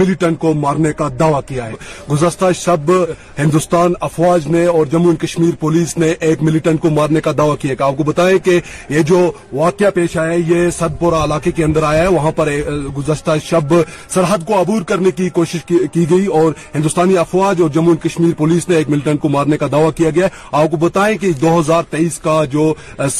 [0.01, 1.73] ملیٹنٹ کو مارنے کا دعویٰ کیا ہے
[2.11, 2.91] گزشتہ شب
[3.39, 7.55] ہندوستان افواج نے اور جموں اینڈ کشمیر پولیس نے ایک ملیٹنٹ کو مارنے کا دعویٰ
[7.61, 8.59] کیا آپ کو بتائیں کہ
[8.89, 9.19] یہ جو
[9.53, 12.51] واقعہ پیش آیا ہے یہ سد پورا علاقے کے اندر آیا ہے وہاں پر
[12.97, 17.93] گزشتہ شبد سرحد کو عبور کرنے کی کوشش کی گئی اور ہندوستانی افواج اور جموں
[18.03, 20.27] کشمیر پولیس نے ایک ملٹن کو مارنے کا دعویٰ کیا گیا
[20.61, 22.73] آپ کو بتائیں کہ دو ہزار تیئیس کا جو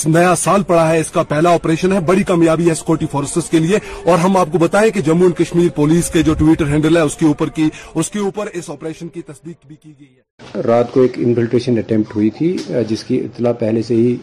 [0.06, 3.60] نیا سال پڑا ہے اس کا پہلا آپریشن ہے بڑی کامیابی ہے سیکورٹی فورسز کے
[3.66, 3.78] لیے
[4.12, 7.16] اور ہم آپ کو بتائیں کہ جموں کشمیر پولیس کے جو ٹویٹر ہینڈل ہے اس
[7.20, 7.70] کے اوپر کی
[8.02, 11.78] اس کے اوپر اس آپریشن کی تصدیق بھی کی گئی ہے رات کو ایک انفلٹریشن
[11.78, 12.56] اٹمپٹ ہوئی تھی
[12.89, 14.16] جس کی اطلاع پہلے سے ہی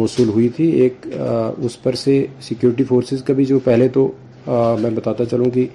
[0.00, 1.06] موصول ہوئی تھی ایک
[1.66, 4.10] اس پر سے سیکیورٹی فورسز کا بھی جو پہلے تو
[4.46, 5.66] میں بتاتا چلوں کہ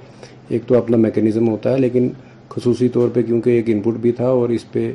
[0.54, 2.10] ایک تو اپنا میکینزم ہوتا ہے لیکن
[2.50, 4.92] خصوصی طور پہ کیونکہ ایک ان پٹ بھی تھا اور اس پہ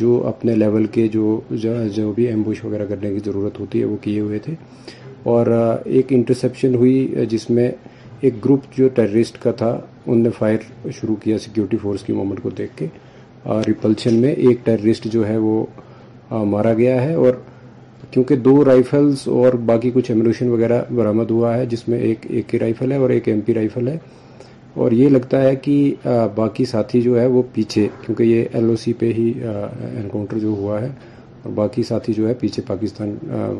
[0.00, 1.40] جو اپنے لیول کے جو
[1.96, 4.54] جو بھی ایمبوش وغیرہ کرنے کی ضرورت ہوتی ہے وہ کیے ہوئے تھے
[5.32, 5.46] اور
[5.84, 7.70] ایک انٹرسپشن ہوئی جس میں
[8.26, 9.76] ایک گروپ جو ٹیررسٹ کا تھا
[10.06, 12.86] ان نے فائر شروع کیا سیکیورٹی فورس کی مومنٹ کو دیکھ کے
[13.66, 15.64] ریپلشن میں ایک ٹیررسٹ جو ہے وہ
[16.44, 17.34] مارا گیا ہے اور
[18.16, 22.42] کیونکہ دو رائفلز اور باقی کچھ ایمولیشن وغیرہ برامد ہوا ہے جس میں ایک اے
[22.48, 23.96] کے رائفل ہے اور ایک ایم پی رائفل ہے
[24.84, 25.74] اور یہ لگتا ہے کہ
[26.34, 30.48] باقی ساتھی جو ہے وہ پیچھے کیونکہ یہ ایل او سی پہ ہی انکاؤنٹر جو
[30.60, 30.88] ہوا ہے
[31.42, 33.12] اور باقی ساتھی جو ہے پیچھے پاکستان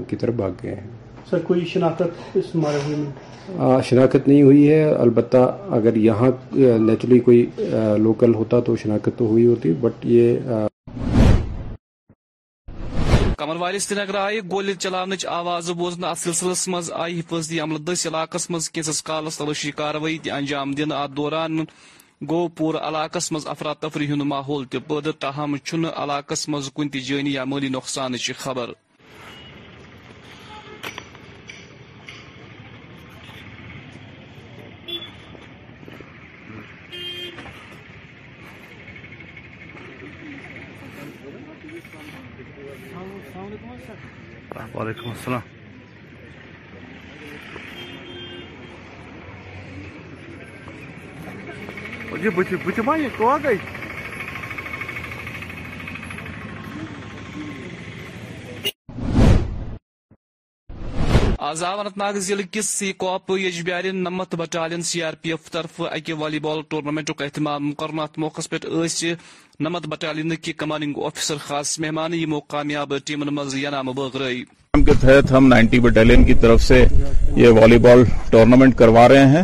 [0.09, 0.87] کی طرف بھاگ گئے ہیں
[1.31, 2.03] سر کوئی شناخت
[2.41, 5.47] اس مارے میں شناخت نہیں ہوئی ہے البتہ
[5.81, 7.45] اگر یہاں نیچرلی کوئی
[8.07, 10.39] لوکل ہوتا تو شناخت تو ہوئی ہوتی بٹ یہ
[13.39, 18.07] قمرواری سری نگر آئہ گول چلانچ آواز بوزن ات سلسلس مز آئی حفاظتی عمل دس
[18.07, 21.59] علاقہ مز ینتس کالس تلوشی کاروی تی انجام دن ات دوران
[22.29, 24.77] گو پور علاقس مز افراتفری ہند ماحول تہ
[25.21, 28.69] پاہم چھ علاقہ من کنی مولی نقصان چی خبر
[44.75, 45.55] وعلیکم السلام
[52.25, 52.97] یہ بتما
[53.45, 53.59] گئی
[61.51, 67.27] انت ناگ ضلع سی کوپ یو نمت battalion C R P F طرف پہ
[68.97, 69.13] جی
[69.61, 72.25] نمت بٹالین کی کمانڈنگ آفیسر خاص مہمان
[74.87, 76.85] کے تحت ہم نائنٹی بٹالین کی طرف سے
[77.37, 79.43] یہ والی بال ٹورنامنٹ کروا رہے ہیں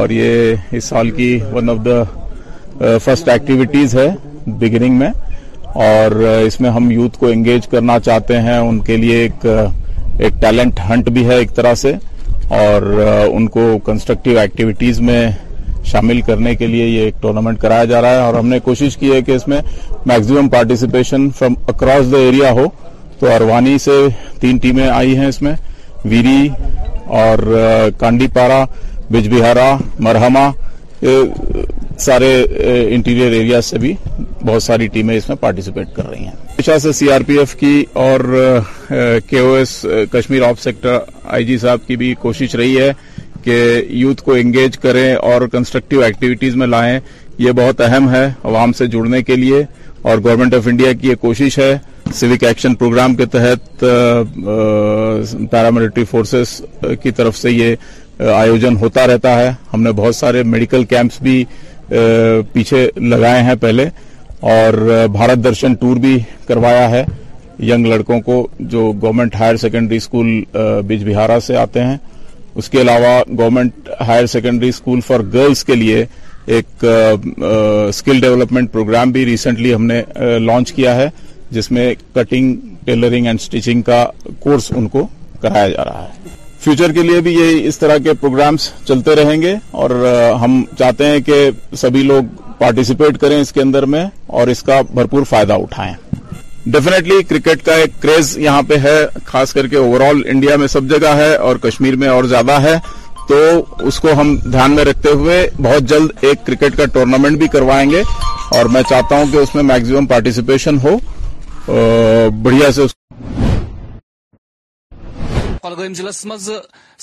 [0.00, 4.08] اور یہ اس سال کی one of the first activities ہے
[4.58, 5.10] بگننگ میں
[5.74, 9.46] اور uh, اس میں ہم یوتھ کو انگیج کرنا چاہتے ہیں ان کے لیے ایک
[9.46, 9.66] uh,
[10.24, 11.92] ایک ٹیلنٹ ہنٹ بھی ہے ایک طرح سے
[12.60, 12.82] اور
[13.32, 15.26] ان کو کنسٹرکٹیو ایکٹیویٹیز میں
[15.90, 18.96] شامل کرنے کے لیے یہ ایک ٹورنامنٹ کرایا جا رہا ہے اور ہم نے کوشش
[18.98, 19.60] کی ہے کہ اس میں
[20.06, 22.64] maximum participation from across the area ہو
[23.18, 23.96] تو اروانی سے
[24.40, 25.52] تین ٹیمیں آئی ہیں اس میں
[26.04, 26.48] ویری
[27.20, 27.38] اور
[27.98, 28.64] کانڈی پارا
[29.10, 29.74] بج بہارا
[30.08, 30.50] مرہما
[32.06, 32.34] سارے
[32.94, 33.94] انٹیریئر ایریا سے بھی
[34.46, 37.54] بہت ساری ٹیمیں اس میں پارٹیسپیٹ کر رہی ہیں ہمیشہ سے سی آر پی ایف
[37.56, 38.20] کی اور
[39.30, 39.70] کے O S
[40.12, 40.96] Kashmir of sector
[41.34, 42.90] I G صاحب کی بھی کوشش رہی ہے
[43.44, 43.58] کہ
[43.98, 46.98] یوتھ کو انگیج کریں اور کنسٹرکٹیو ایکٹیویٹیز میں لائیں
[47.38, 49.62] یہ بہت اہم ہے عوام سے جڑنے کے لیے
[50.02, 51.72] اور گورنمنٹ آف انڈیا کی یہ کوشش ہے
[52.20, 53.84] سیوک ایکشن پروگرام کے تحت
[55.50, 56.60] پیراملٹری فورسز
[57.02, 57.74] کی طرف سے یہ
[58.34, 61.44] آیوجن ہوتا رہتا ہے ہم نے بہت سارے میڈیکل کیمپس بھی
[62.52, 63.88] پیچھے لگائے ہیں پہلے
[64.46, 64.72] اور
[65.12, 67.04] بھارت درشن ٹور بھی کروایا ہے
[67.72, 70.26] ینگ لڑکوں کو جو government higher secondary school
[71.08, 71.96] Bijbehara سے آتے ہیں
[72.60, 76.04] اس کے علاوہ government higher secondary school for girls کے لیے
[76.56, 76.84] ایک
[77.88, 80.02] اسکل ڈیولپمنٹ پروگرام بھی ریسنٹلی ہم نے
[80.44, 81.08] لانچ کیا ہے
[81.56, 84.04] جس میں کٹنگ ٹیلرنگ اینڈ اسٹیچنگ کا
[84.40, 85.06] کورس ان کو
[85.40, 89.40] کرایا جا رہا ہے فیوچر کے لیے بھی یہ اس طرح کے پروگرامز چلتے رہیں
[89.42, 89.90] گے اور
[90.40, 91.48] ہم چاہتے ہیں کہ
[91.80, 94.04] سبھی لوگ پارٹیسپیٹ کریں اس کے اندر میں
[94.38, 95.92] اور اس کا بھرپور فائدہ اٹھائیں
[96.72, 98.96] ڈیفینیٹلی کرکٹ کا ایک کریز یہاں پہ ہے
[99.26, 102.60] خاص کر کے اوور آل انڈیا میں سب جگہ ہے اور کشمیر میں اور زیادہ
[102.62, 102.74] ہے
[103.28, 103.36] تو
[103.88, 107.88] اس کو ہم دھیان میں رکھتے ہوئے بہت جلد ایک کرکٹ کا ٹورنامنٹ بھی کروائیں
[107.90, 108.02] گے
[108.56, 110.96] اور میں چاہتا ہوں کہ اس میں میکزیمم پارٹیسپیشن ہو
[112.42, 112.82] بڑھیا سے
[115.68, 116.48] کۄلگٲمۍ ضلع منٛز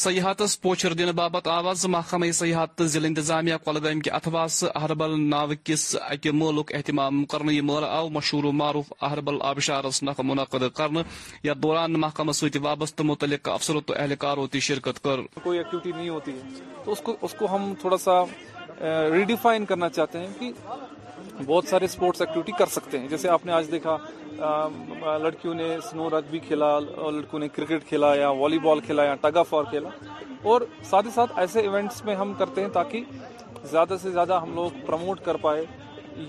[0.04, 6.32] سیاحت پوچھر دِنہٕ باپتھ آواز محکمہ سیاحت ضلع انتظامیہ کولگام کے اتھواس اہربل کِس اکے
[6.40, 11.02] مٲلُک اہتمام کرنے یہ مول آؤ مشہور و معروف اہربل آبشارس آبشار منعقد کرنے
[11.44, 16.10] یا دوران محکمہ سۭتۍ وابستہٕ متعلق افسر تو اہلکاروں کی شرکت کر کوئی ایکٹیویٹی نہیں
[16.10, 16.38] ہوتی
[16.86, 16.94] تو
[17.24, 18.22] اس کو ہم تھوڑا سا
[19.16, 20.52] ریڈیفائن کرنا چاہتے ہیں کہ
[21.46, 23.98] بہت سارے اسپورٹس ایکٹیویٹی کر سکتے ہیں جیسے آپ نے آج دیکھا
[24.40, 29.14] لڑکیوں نے سنو رگ بھی کھیلا لڑکیوں نے کرکٹ کھیلا یا والی بال کھیلا یا
[29.22, 29.90] ٹگا فور کھیلا
[30.52, 33.04] اور ساتھ ہی ساتھ ایسے ایونٹس میں ہم کرتے ہیں تاکہ
[33.72, 35.64] زیادہ سے زیادہ ہم لوگ پرموٹ کر پائے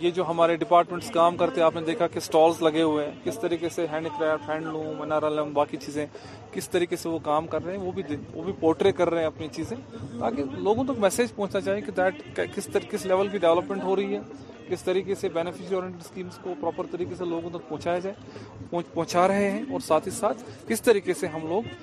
[0.00, 3.12] یہ جو ہمارے ڈپارٹمنٹس کام کرتے ہیں آپ نے دیکھا کہ سٹالز لگے ہوئے ہیں
[3.24, 6.04] کس طریقے سے ہینڈ کرافٹ ہینڈ لوم انارا لوم باقی چیزیں
[6.52, 8.02] کس طریقے سے وہ کام کر رہے ہیں وہ بھی
[8.32, 9.76] وہ بھی پورٹرے کر رہے ہیں اپنی چیزیں
[10.18, 14.14] تاکہ لوگوں تک میسیج پہنچنا چاہیے کہ دیٹ کس کس لیول کی ڈیولپمنٹ ہو رہی
[14.16, 14.20] ہے
[14.68, 19.50] کس طریقے سے اورینٹڈ اسکیمس کو پراپر طریقے سے لوگوں تک پہنچایا جائے پہنچا رہے
[19.50, 21.74] ہیں اور ساتھ ہی ساتھ کس طریقے سے ہم لوگ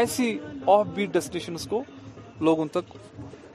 [0.00, 0.36] ایسی
[0.76, 1.82] آف بیٹ ڈسٹیشنس کو
[2.48, 2.92] لوگوں تک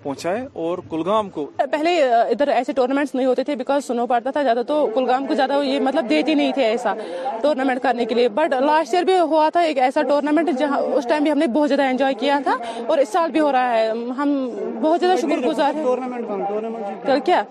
[0.03, 1.91] پہنچائے اور کلگام کو پہلے
[2.33, 5.59] ادھر ایسے ٹورنامنٹس نہیں ہوتے تھے بیکاز سنو پڑتا تھا زیادہ تو کلگام کو زیادہ
[5.87, 6.93] مطلب دیتے نہیں تھے ایسا
[7.41, 11.07] ٹورنامنٹ کرنے کے لیے بٹ لاسٹ ایئر بھی ہوا تھا ایک ایسا ٹورنامنٹ جہاں اس
[11.09, 13.71] ٹائم بھی ہم نے بہت زیادہ انجوائے کیا تھا اور اس سال بھی ہو رہا
[13.77, 14.33] ہے ہم
[14.81, 17.43] بہت زیادہ شکر گزار کیا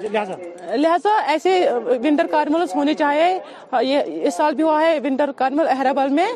[0.00, 0.08] جی،
[0.80, 1.52] لہٰذا ایسے
[2.02, 3.28] ونٹر کارنول ہونے چاہیے
[3.72, 3.80] ہاں،
[4.28, 6.26] اس سال بھی ہوا ہے ونٹر کارنیول احرابل میں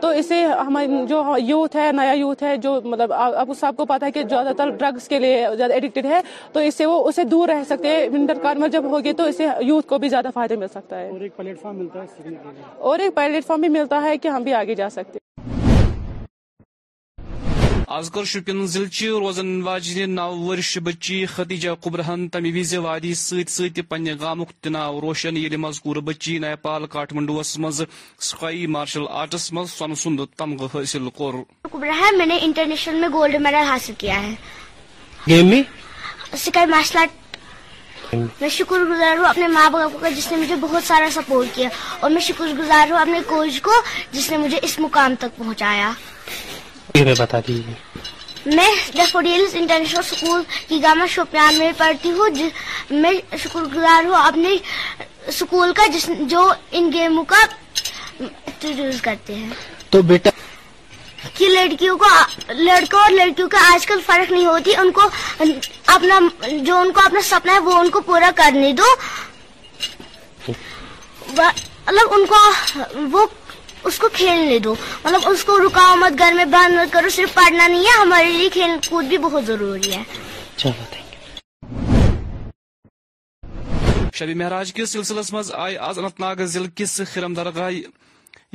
[0.00, 3.84] تو اسے ہمارے جو یوتھ ہے نیا یوتھ ہے جو مطلب آپ کو سب کو
[3.92, 6.20] پتا کہ زیادہ تر ڈرگز کے لیے زیادہ ایڈکٹڈ ہے
[6.52, 9.48] تو اس سے وہ اسے دور رہ سکتے ہیں ونٹر کارنیول جب ہوگی تو اسے
[9.70, 11.08] یوتھ کو بھی زیادہ فائدہ مل سکتا ہے
[12.90, 15.18] اور ایک فارم بھی ملتا ہے کہ ہم بھی آگے جا سکتے
[17.94, 23.12] آز کر شپین ضلع روزن واجن نو ورش بچی ختیجہ قبرہن تمیویز وادی
[23.88, 27.56] پنہ کا تناو روشن مذکور بچی Nepal Kathmandu's
[28.30, 33.92] sky martial arts مز سن سند تمغہ حاصل میں نے انٹرنیشنل میں گولڈ میڈل حاصل
[33.98, 34.34] کیا ہے
[35.28, 35.52] گیم
[36.38, 40.84] شکایت مارشل آرٹ میں شکر گزار ہوں اپنے ماں باپ کا جس نے مجھے بہت
[40.86, 41.68] سارا سپورٹ کیا
[42.00, 43.72] اور میں شکر گزار ہوں اپنے کوچ کو
[44.12, 45.90] جس نے مجھے اس مقام تک پہنچایا
[46.94, 52.40] میں دا انٹرنیشنل اسکول کی گامہ شوپیان میں پڑھتی ہوں
[53.00, 53.12] میں
[53.42, 54.56] شکر گزار ہوں اپنے
[55.32, 55.86] اسکول کا
[56.28, 57.44] جو ان گیموں کا
[59.02, 59.48] کرتے ہیں
[59.90, 60.30] تو بیٹا
[61.38, 62.08] کہ لڑکیوں کو
[62.56, 65.08] لڑکوں اور لڑکیوں کا آج کل فرق نہیں ہوتی ان کو
[65.94, 66.18] اپنا
[66.66, 68.90] جو ان کو اپنا سپنا ہے وہ ان کو پورا کرنے دو
[70.48, 72.42] مطلب ان کو
[73.16, 73.26] وہ
[73.90, 74.74] اس کو کھیلنے دو
[75.04, 78.30] مطلب اس کو رکاؤ مت گھر میں بند مت کرو صرف پڑھنا نہیں ہے ہمارے
[78.36, 80.02] لیے کھیل کود بھی بہت ضروری ہے
[85.32, 85.76] مز آئی
[86.76, 87.70] کے انت درگاہ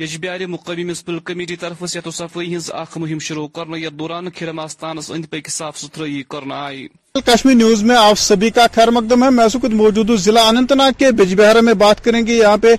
[0.02, 3.98] یجبیار بار مقامی مونسپل کمیٹی طرف صحت و صفائی ہز اخ مہم شروع کرنے کرت
[3.98, 6.86] دوران کھرم آستانس اند پک صاف ستھرائی ستھرے آئی
[7.26, 10.40] کشمیر نیوز میں آپ سبھی کا خیر مقدم ہے میں سو کچھ موجود ہوں ضلع
[10.48, 12.74] اننت ناگ کے بجبہ میں بات کریں گے یہاں پہ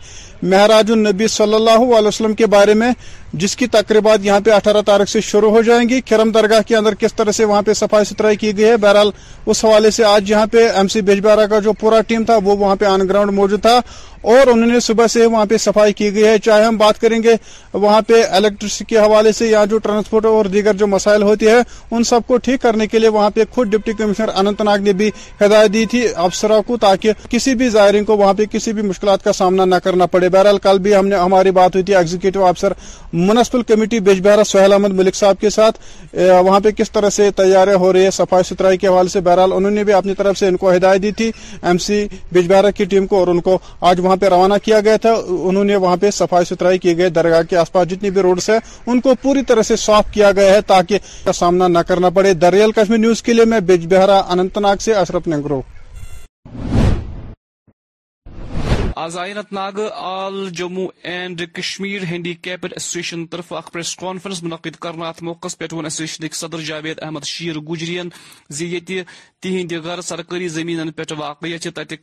[0.51, 2.91] مہراج النبی صلی اللہ علیہ وسلم کے بارے میں
[3.41, 6.75] جس کی تقریبات یہاں پہ اٹھارہ تاریخ سے شروع ہو جائیں گی کھرم درگاہ کے
[6.75, 9.09] اندر کس طرح سے وہاں پہ صفائی ستھرائی کی گئی ہے بہرحال
[9.51, 12.55] اس حوالے سے آج یہاں پہ ایم سی بجبہرا کا جو پورا ٹیم تھا وہ
[12.57, 13.77] وہاں پہ آن گراؤنڈ موجود تھا
[14.31, 17.21] اور انہوں نے صبح سے وہاں پہ صفائی کی گئی ہے چاہے ہم بات کریں
[17.23, 17.35] گے
[17.73, 21.59] وہاں پہ الیکٹرسٹی کے حوالے سے جو ٹرانسپورٹ اور دیگر جو مسائل ہوتی ہے
[21.91, 24.93] ان سب کو ٹھیک کرنے کے لیے وہاں پہ خود ڈپٹی کمشنر اننت ناگ نے
[24.99, 25.09] بھی
[25.43, 27.69] ہدایت دی تھی افسروں کو تاکہ کسی بھی
[28.07, 31.07] کو وہاں پہ کسی بھی مشکلات کا سامنا نہ کرنا پڑے بہرحال کل بھی ہم
[31.07, 32.73] نے ہماری بات ہوئی تھی ایگزیکٹو افسر
[33.13, 35.79] منسپل کمیٹی بیج بہرا سہیل احمد ملک صاحب کے ساتھ
[36.45, 39.51] وہاں پہ کس طرح سے تیاریں ہو رہی ہے صفائی ستھرائی کے حوالے سے بہرحال
[39.53, 42.71] انہوں نے بھی اپنی طرف سے ان کو ہدایت دی تھی ایم سی بیج بہرا
[42.77, 43.57] کی ٹیم کو اور ان کو
[43.89, 47.09] آج وہاں پہ روانہ کیا گیا تھا انہوں نے وہاں پہ صفائی ستھرائی کی گئی
[47.19, 50.31] درگاہ کے آس پاس جتنی بھی روڈس ہیں ان کو پوری طرح سے صاف کیا
[50.35, 54.10] گیا ہے تاکہ سامنا نہ کرنا پڑے دریال کشمیر نیوز کے لیے میں بیج بہرا
[54.11, 55.61] کیمرہ اننت ناگ سے اشرف نگرو
[59.01, 62.03] آزائنت ناگ all Jammu and Kashmir
[62.47, 67.01] handicraft association طرف اخ پریس کانفرنس منعقد کرنا ات موقع پہ ون ایسوسیشن صدر جاوید
[67.03, 68.09] احمد شیر گجرین
[68.59, 68.91] زیت
[69.43, 71.93] تہند غر سرکاری زمین پہ واقع تک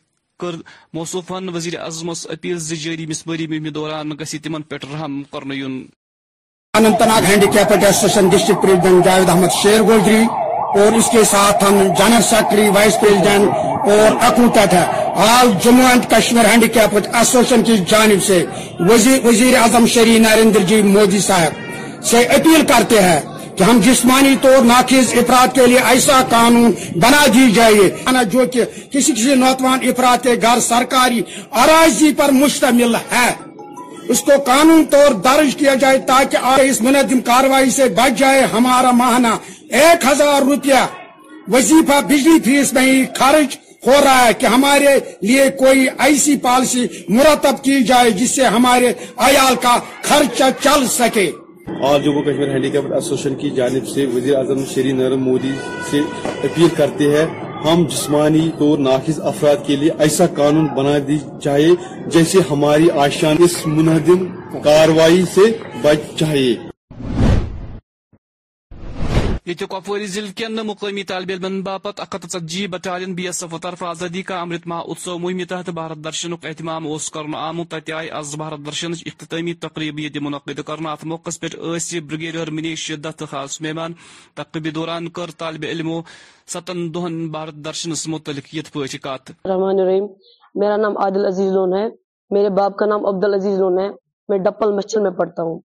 [0.41, 0.55] کر
[0.95, 5.81] موصوفن وزیر اعظمس اپیل زاری مسماری مہم دوران گسی تم پہ رحم کرنا یون
[7.11, 7.23] Anant
[7.59, 10.23] handicapped association district president Javed Ahmad Sher Gujri
[10.81, 14.75] اور اس کے ساتھ ہم جنرل سیکرٹری وائس پریزیڈنٹ اور اکوٹت
[15.31, 16.45] آج Jammu and Kashmir
[16.77, 18.45] handicapped association کی جانب سے
[19.29, 23.19] وزیر اعظم شری نریندر جی مودی صاحب سے اپیل کرتے ہیں
[23.59, 26.71] کہ ہم جسمانی طور ناخیز افراد کے لیے ایسا قانون
[27.05, 27.89] بنا دی جائے
[28.33, 31.23] جو کہ کسی کسی نوتوان افراد کے گھر سرکاری
[31.65, 33.29] اراضی پر مشتمل ہے
[34.13, 38.41] اس کو قانون طور درج کیا جائے تاکہ آئے اس منظم کاروائی سے بچ جائے
[38.53, 39.33] ہمارا ماہانہ
[39.81, 40.85] ایک ہزار روپیہ
[41.55, 43.57] وظیفہ بجلی فیس میں ہی خرچ
[43.87, 44.95] ہو رہا ہے کہ ہمارے
[45.29, 46.87] لیے کوئی ایسی پالیسی
[47.19, 48.93] مرتب کی جائے جس سے ہمارے
[49.29, 49.77] عیال کا
[50.09, 51.31] خرچہ چل سکے
[51.89, 55.53] اور جموں کشمیر کیپ ایسوسیشن کی جانب سے وزیر اعظم نریندر مودی
[55.91, 57.27] سے اپیل کرتے ہیں
[57.65, 61.75] ہم جسمانی طور ناخذ افراد کے لیے ایسا قانون بنا دی چاہیے
[62.13, 64.27] جیسے ہماری آشان اس منہدم
[64.65, 65.51] کاروائی سے
[65.83, 66.55] بچ چاہیے
[69.49, 74.41] یہ کپواری ضلع کن مقامی طالب علم ژتجی بٹالین بی ایس ایف طرف آزادی کا
[74.41, 78.93] امرت ماہ اتسو مہم تحت بھارت درشن احتمام كر آمت تت آئی از بھارت درشن
[79.07, 83.93] اختتامی تقریب یہ منعقد کرنا ات موقع پہ بریگیڈر منیش دہت خاص مہمان
[84.43, 86.01] تقریب دوران کر طالب علمو
[86.55, 88.99] ستن دہن بھارت درشنس متعلق یت پہ پی
[89.53, 90.07] رحمان الرحیم
[90.63, 91.87] میرا نام عادل عزیز لون ہے
[92.35, 93.89] میرے باپ کا نام عبدالعزیز لون ہے
[94.29, 95.59] میں ڈپل مچھل میں پڑھتا ہوں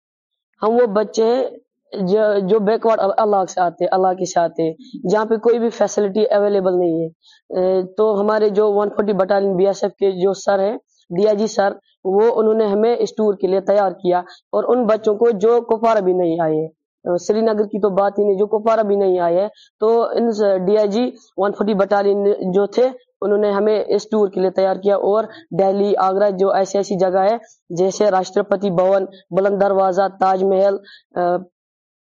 [0.62, 1.42] ہم وہ بچے ہیں
[2.48, 4.70] جو بیکورڈ اللہ سے آتے اللہ کے آتے
[5.10, 8.70] جہاں پہ کوئی بھی فیسلٹی اویلیبل نہیں ہے تو ہمارے جو
[9.20, 10.76] بٹالین بی ایس ایف کے جو سر ہیں
[11.16, 11.72] ڈی آئی جی سر
[12.04, 14.18] وہ انہوں نے ہمیں اس ٹور کے لیے تیار کیا
[14.56, 18.24] اور ان بچوں کو جو کپوارا بھی نہیں آئے سری نگر کی تو بات ہی
[18.24, 19.46] نہیں جو کپوارا بھی نہیں آئے
[19.80, 20.28] تو ان
[20.66, 21.10] D I G
[21.42, 22.22] one forty battalion
[22.52, 22.88] جو تھے
[23.24, 25.24] انہوں نے ہمیں اس ٹور کے لیے تیار کیا اور
[25.58, 27.36] دہلی آگرہ جو ایسی ایسی جگہ ہے
[27.78, 29.04] جیسے راشٹرپتی بھون
[29.36, 30.76] بلند دروازہ تاج محل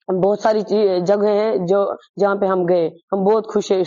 [0.09, 0.61] بہت ساری
[1.07, 1.83] جگہ ہیں جو
[2.21, 3.81] جہاں پہ ہم گئے ہم بہت خوش ہیں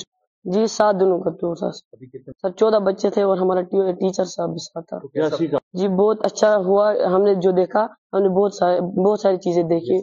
[0.53, 3.61] جی سات دنوں کا ٹور تھا سر چودہ بچے تھے اور ہمارا
[4.01, 5.49] ٹیچر صاحب بھی ساتھ تھا
[5.79, 9.63] جی بہت اچھا ہوا ہم نے جو دیکھا ہم نے بہت سارے بہت ساری چیزیں
[9.73, 10.01] دیکھی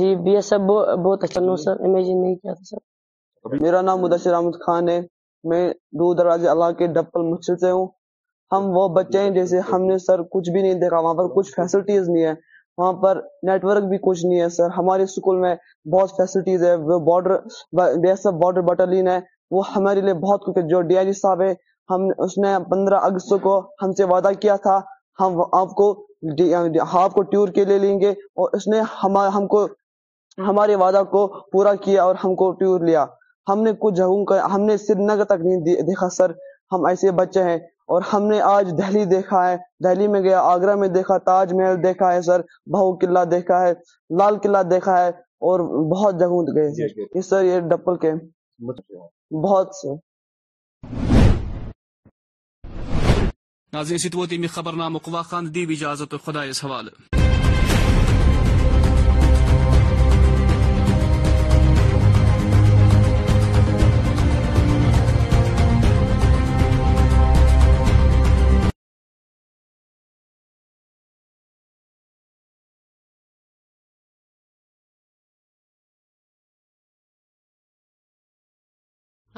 [0.00, 4.00] جی بی ایس ایف بہت اچھا نو سر امیجن نہیں کیا تھا سر میرا نام
[4.00, 5.00] مدثر احمد خان ہے
[5.50, 5.62] میں
[5.98, 7.86] دور دراز اللہ کے ڈپل مچھل سے ہوں
[8.52, 11.48] ہم وہ بچے ہیں جیسے ہم نے سر کچھ بھی نہیں دیکھا وہاں پر کچھ
[11.56, 12.32] فیسلٹیز نہیں ہے
[12.78, 15.54] وہاں پر نیٹ ورک بھی کچھ نہیں ہے سر ہمارے اسکول میں
[15.92, 16.62] بہت فیسلٹیز
[19.08, 19.18] ہے
[19.50, 21.52] وہ ہمارے لیے بہت کچھ جو ڈی آئی جی صاحب ہے
[21.90, 24.76] ہم اس نے پندرہ اگست کو ہم سے وعدہ کیا تھا
[25.20, 25.86] ہم آپ کو
[27.04, 28.10] آپ کو ٹور کے لیے لیں گے
[28.42, 29.64] اور اس نے ہم کو
[30.48, 33.04] ہمارے وعدہ کو پورا کیا اور ہم کو ٹور لیا
[33.50, 36.32] ہم نے کچھ جگہوں کا ہم نے سری نگر تک نہیں دیکھا سر
[36.72, 37.56] ہم ایسے بچے ہیں
[37.94, 41.82] اور ہم نے آج دہلی دیکھا ہے دہلی میں گیا آگرہ میں دیکھا تاج محل
[41.82, 42.40] دیکھا ہے سر
[42.74, 43.70] بہو قلعہ دیکھا ہے
[44.20, 45.08] لال قلعہ دیکھا ہے
[45.50, 45.60] اور
[45.94, 48.12] بہت جگہوں گئے جی، جی۔ سر یہ ڈپل کے
[49.46, 49.94] بہت سے
[53.76, 57.16] ناظرین خدا خبر حوالے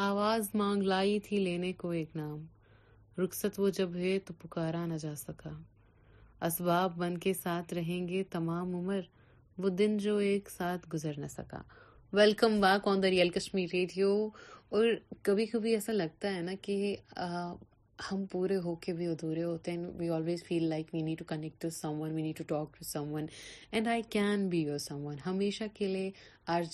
[0.02, 2.44] آواز مانگ لائی تھی لینے کو ایک نام
[3.22, 5.50] رخصت وہ جب ہے تو پکارا نہ جا سکا
[6.46, 9.00] اسباب بن کے ساتھ رہیں گے تمام عمر
[9.62, 11.60] وہ دن جو ایک ساتھ گزر نہ سکا
[12.18, 14.12] welcome back on the real Kashmir radio
[14.76, 14.86] اور
[15.28, 16.76] کبھی کبھی ایسا لگتا ہے نا کہ
[18.10, 21.24] ہم پورے ہو کے بھی ادھورے ہوتے ہیں we always feel like we need to
[21.28, 21.68] connect to
[22.00, 22.84] someone we need to talk to
[23.14, 23.26] someone
[23.72, 26.10] and I can be your someone ہمیشہ کے لیے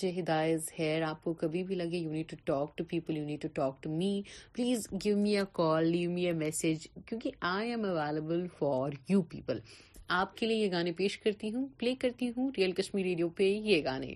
[0.00, 3.24] جے ہدایت ہیئر آپ کو کبھی بھی لگے you need to talk to people you
[3.24, 4.20] need to talk to me
[4.54, 9.22] please give me a call leave me a message کیونکہ I am available for you
[9.34, 9.58] people
[10.22, 13.44] آپ کے لیے یہ گانے پیش کرتی ہوں پلے کرتی ہوں ریئل کشمیر ریڈیو پہ
[13.54, 14.14] یہ گانے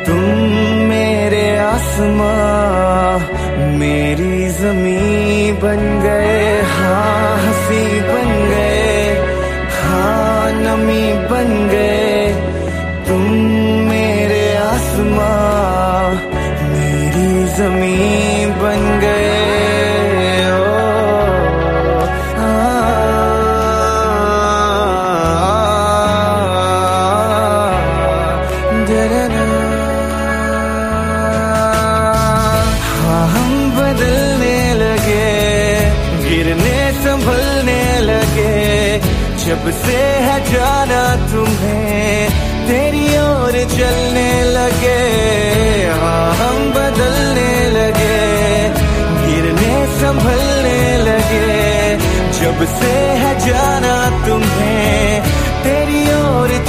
[0.05, 0.47] تم
[0.89, 3.17] میرے آسماں
[3.79, 6.43] میری زمین بن گئے
[6.77, 8.20] ہاں ہنسی بن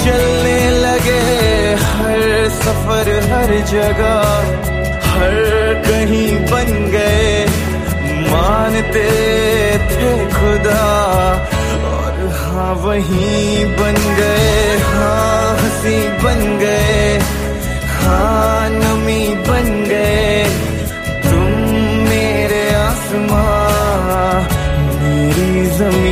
[0.05, 2.21] چلنے لگے ہر
[2.55, 4.15] سفر ہر جگہ
[5.15, 5.35] ہر
[5.87, 7.45] کہیں بن گئے
[8.31, 9.07] مانتے
[9.93, 10.91] تھے خدا
[11.93, 17.19] اور ہاں وہیں بن گئے ہاں ہنسی بن گئے
[18.03, 20.45] ہاں نمی بن گئے
[21.23, 21.53] تم
[22.09, 24.47] میرے آسمان
[25.03, 26.12] میری زمین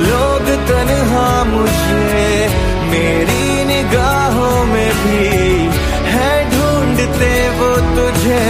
[0.00, 2.46] لوگ تنہا مجھے
[2.90, 5.66] میری نگاہوں میں بھی
[6.14, 8.40] ہے ڈھونڈتے وہ تجھے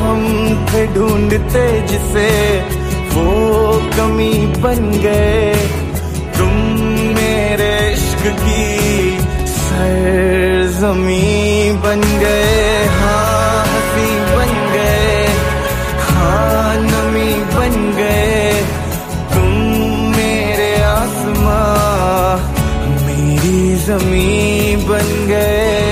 [0.00, 0.20] ہم
[0.70, 2.28] تھے ڈھونڈتے جسے
[3.14, 5.52] وہ کمی بن گئے
[6.38, 6.56] تم
[7.20, 9.16] میرے عشق کی
[9.54, 12.90] سر زمیں بن گئے
[24.00, 25.91] می بن گئے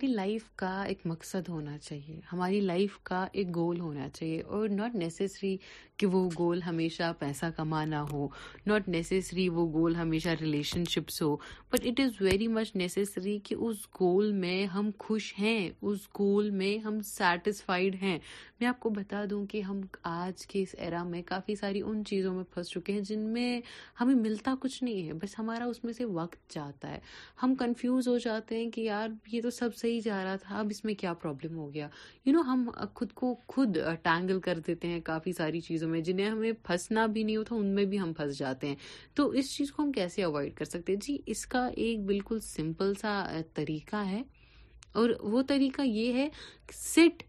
[0.00, 4.68] ہماری لائف کا ایک مقصد ہونا چاہیے ہماری لائف کا ایک گول ہونا چاہیے اور
[4.68, 5.56] ناٹ نیسیسری
[6.00, 8.26] کہ وہ گول ہمیشہ پیسہ کمانا ہو
[8.66, 11.34] ناٹ نیسیسری وہ گول ہمیشہ relation ships who
[11.72, 16.50] but it is very much necessary کہ اس گول میں ہم خوش ہیں اس گول
[16.60, 18.18] میں ہم سیٹسفائیڈ ہیں
[18.60, 19.80] میں آپ کو بتا دوں کہ ہم
[20.12, 23.60] آج کے اس ایرا میں کافی ساری ان چیزوں میں پھنس چکے ہیں جن میں
[24.00, 26.98] ہمیں ملتا کچھ نہیں ہے بس ہمارا اس میں سے وقت جاتا ہے
[27.42, 30.58] ہم کنفیوز ہو جاتے ہیں کہ یار یہ تو سب سے صحیح جا رہا تھا
[30.58, 31.86] اب اس میں کیا پرابلم ہو گیا
[32.24, 36.00] یو نو ہم خود کو خود ٹینگل uh, کر دیتے ہیں کافی ساری چیزوں میں
[36.08, 38.76] جنہیں ہمیں پھنسنا بھی نہیں ہوتا ان میں بھی ہم پھنس جاتے ہیں
[39.16, 42.92] تو اس چیز کو ہم کیسے اوائڈ کر سکتے جی اس کا ایک بالکل سمپل
[43.00, 44.22] سا uh, طریقہ ہے
[45.00, 46.28] اور وہ طریقہ یہ ہے
[46.74, 47.22] سٹ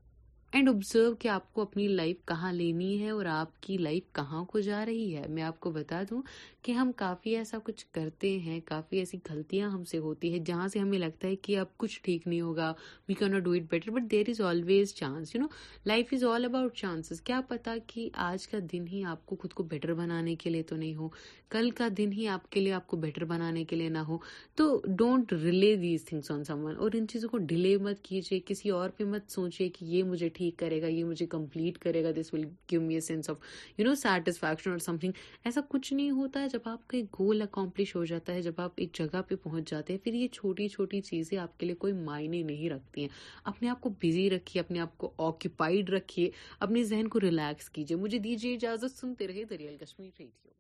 [0.54, 4.44] اینڈ ابزرو کہ آپ کو اپنی لائف کہاں لینی ہے اور آپ کی لائف کہاں
[4.52, 6.22] کو جا رہی ہے میں آپ کو بتا دوں
[6.64, 10.68] کہ ہم کافی ایسا کچھ کرتے ہیں کافی ایسی غلطیاں ہم سے ہوتی ہے جہاں
[10.74, 12.74] سے ہمیں لگتا ہے کہ اب کچھ ٹھیک نہیں ہوگا
[13.10, 15.48] we can not do it better but there is always chance you know
[15.86, 19.54] life is all about chances کیا پتا کہ آج کا دن ہی آپ کو خود
[19.54, 21.10] کو بیٹر بنانے کے لیے تو نہیں ہو
[21.50, 24.18] کل کا دن ہی آپ کے لیے آپ کو بیٹر بنانے کے لیے نہ ہو
[24.56, 28.70] تو don't rely these things on someone اور ان چیزوں کو ڈیلے مت کیجیے کسی
[28.80, 31.86] اور پہ مت سوچے کہ یہ مجھے ٹھیک کرے کرے گا گا یہ مجھے complete
[32.20, 33.38] this will give me a sense of
[33.78, 35.12] you know satisfaction اور سم تھنگ
[35.46, 38.72] ایسا کچھ نہیں ہوتا ہے جب آپ کا گول اکمپلش ہو جاتا ہے جب آپ
[38.82, 41.94] ایک جگہ پہ پہنچ جاتے ہیں پھر یہ چھوٹی چھوٹی چیزیں آپ کے لیے کوئی
[42.06, 43.10] معنی نہیں رکھتی ہیں
[43.54, 46.30] اپنے آپ کو بزی رکھیے اپنے آپ کو آکوپائڈ رکھیے
[46.60, 50.59] اپنے ذہن کو ریلیکس کیجیے مجھے دیجیے اجازت سنتے رہے دریال کشمیر ریڈیو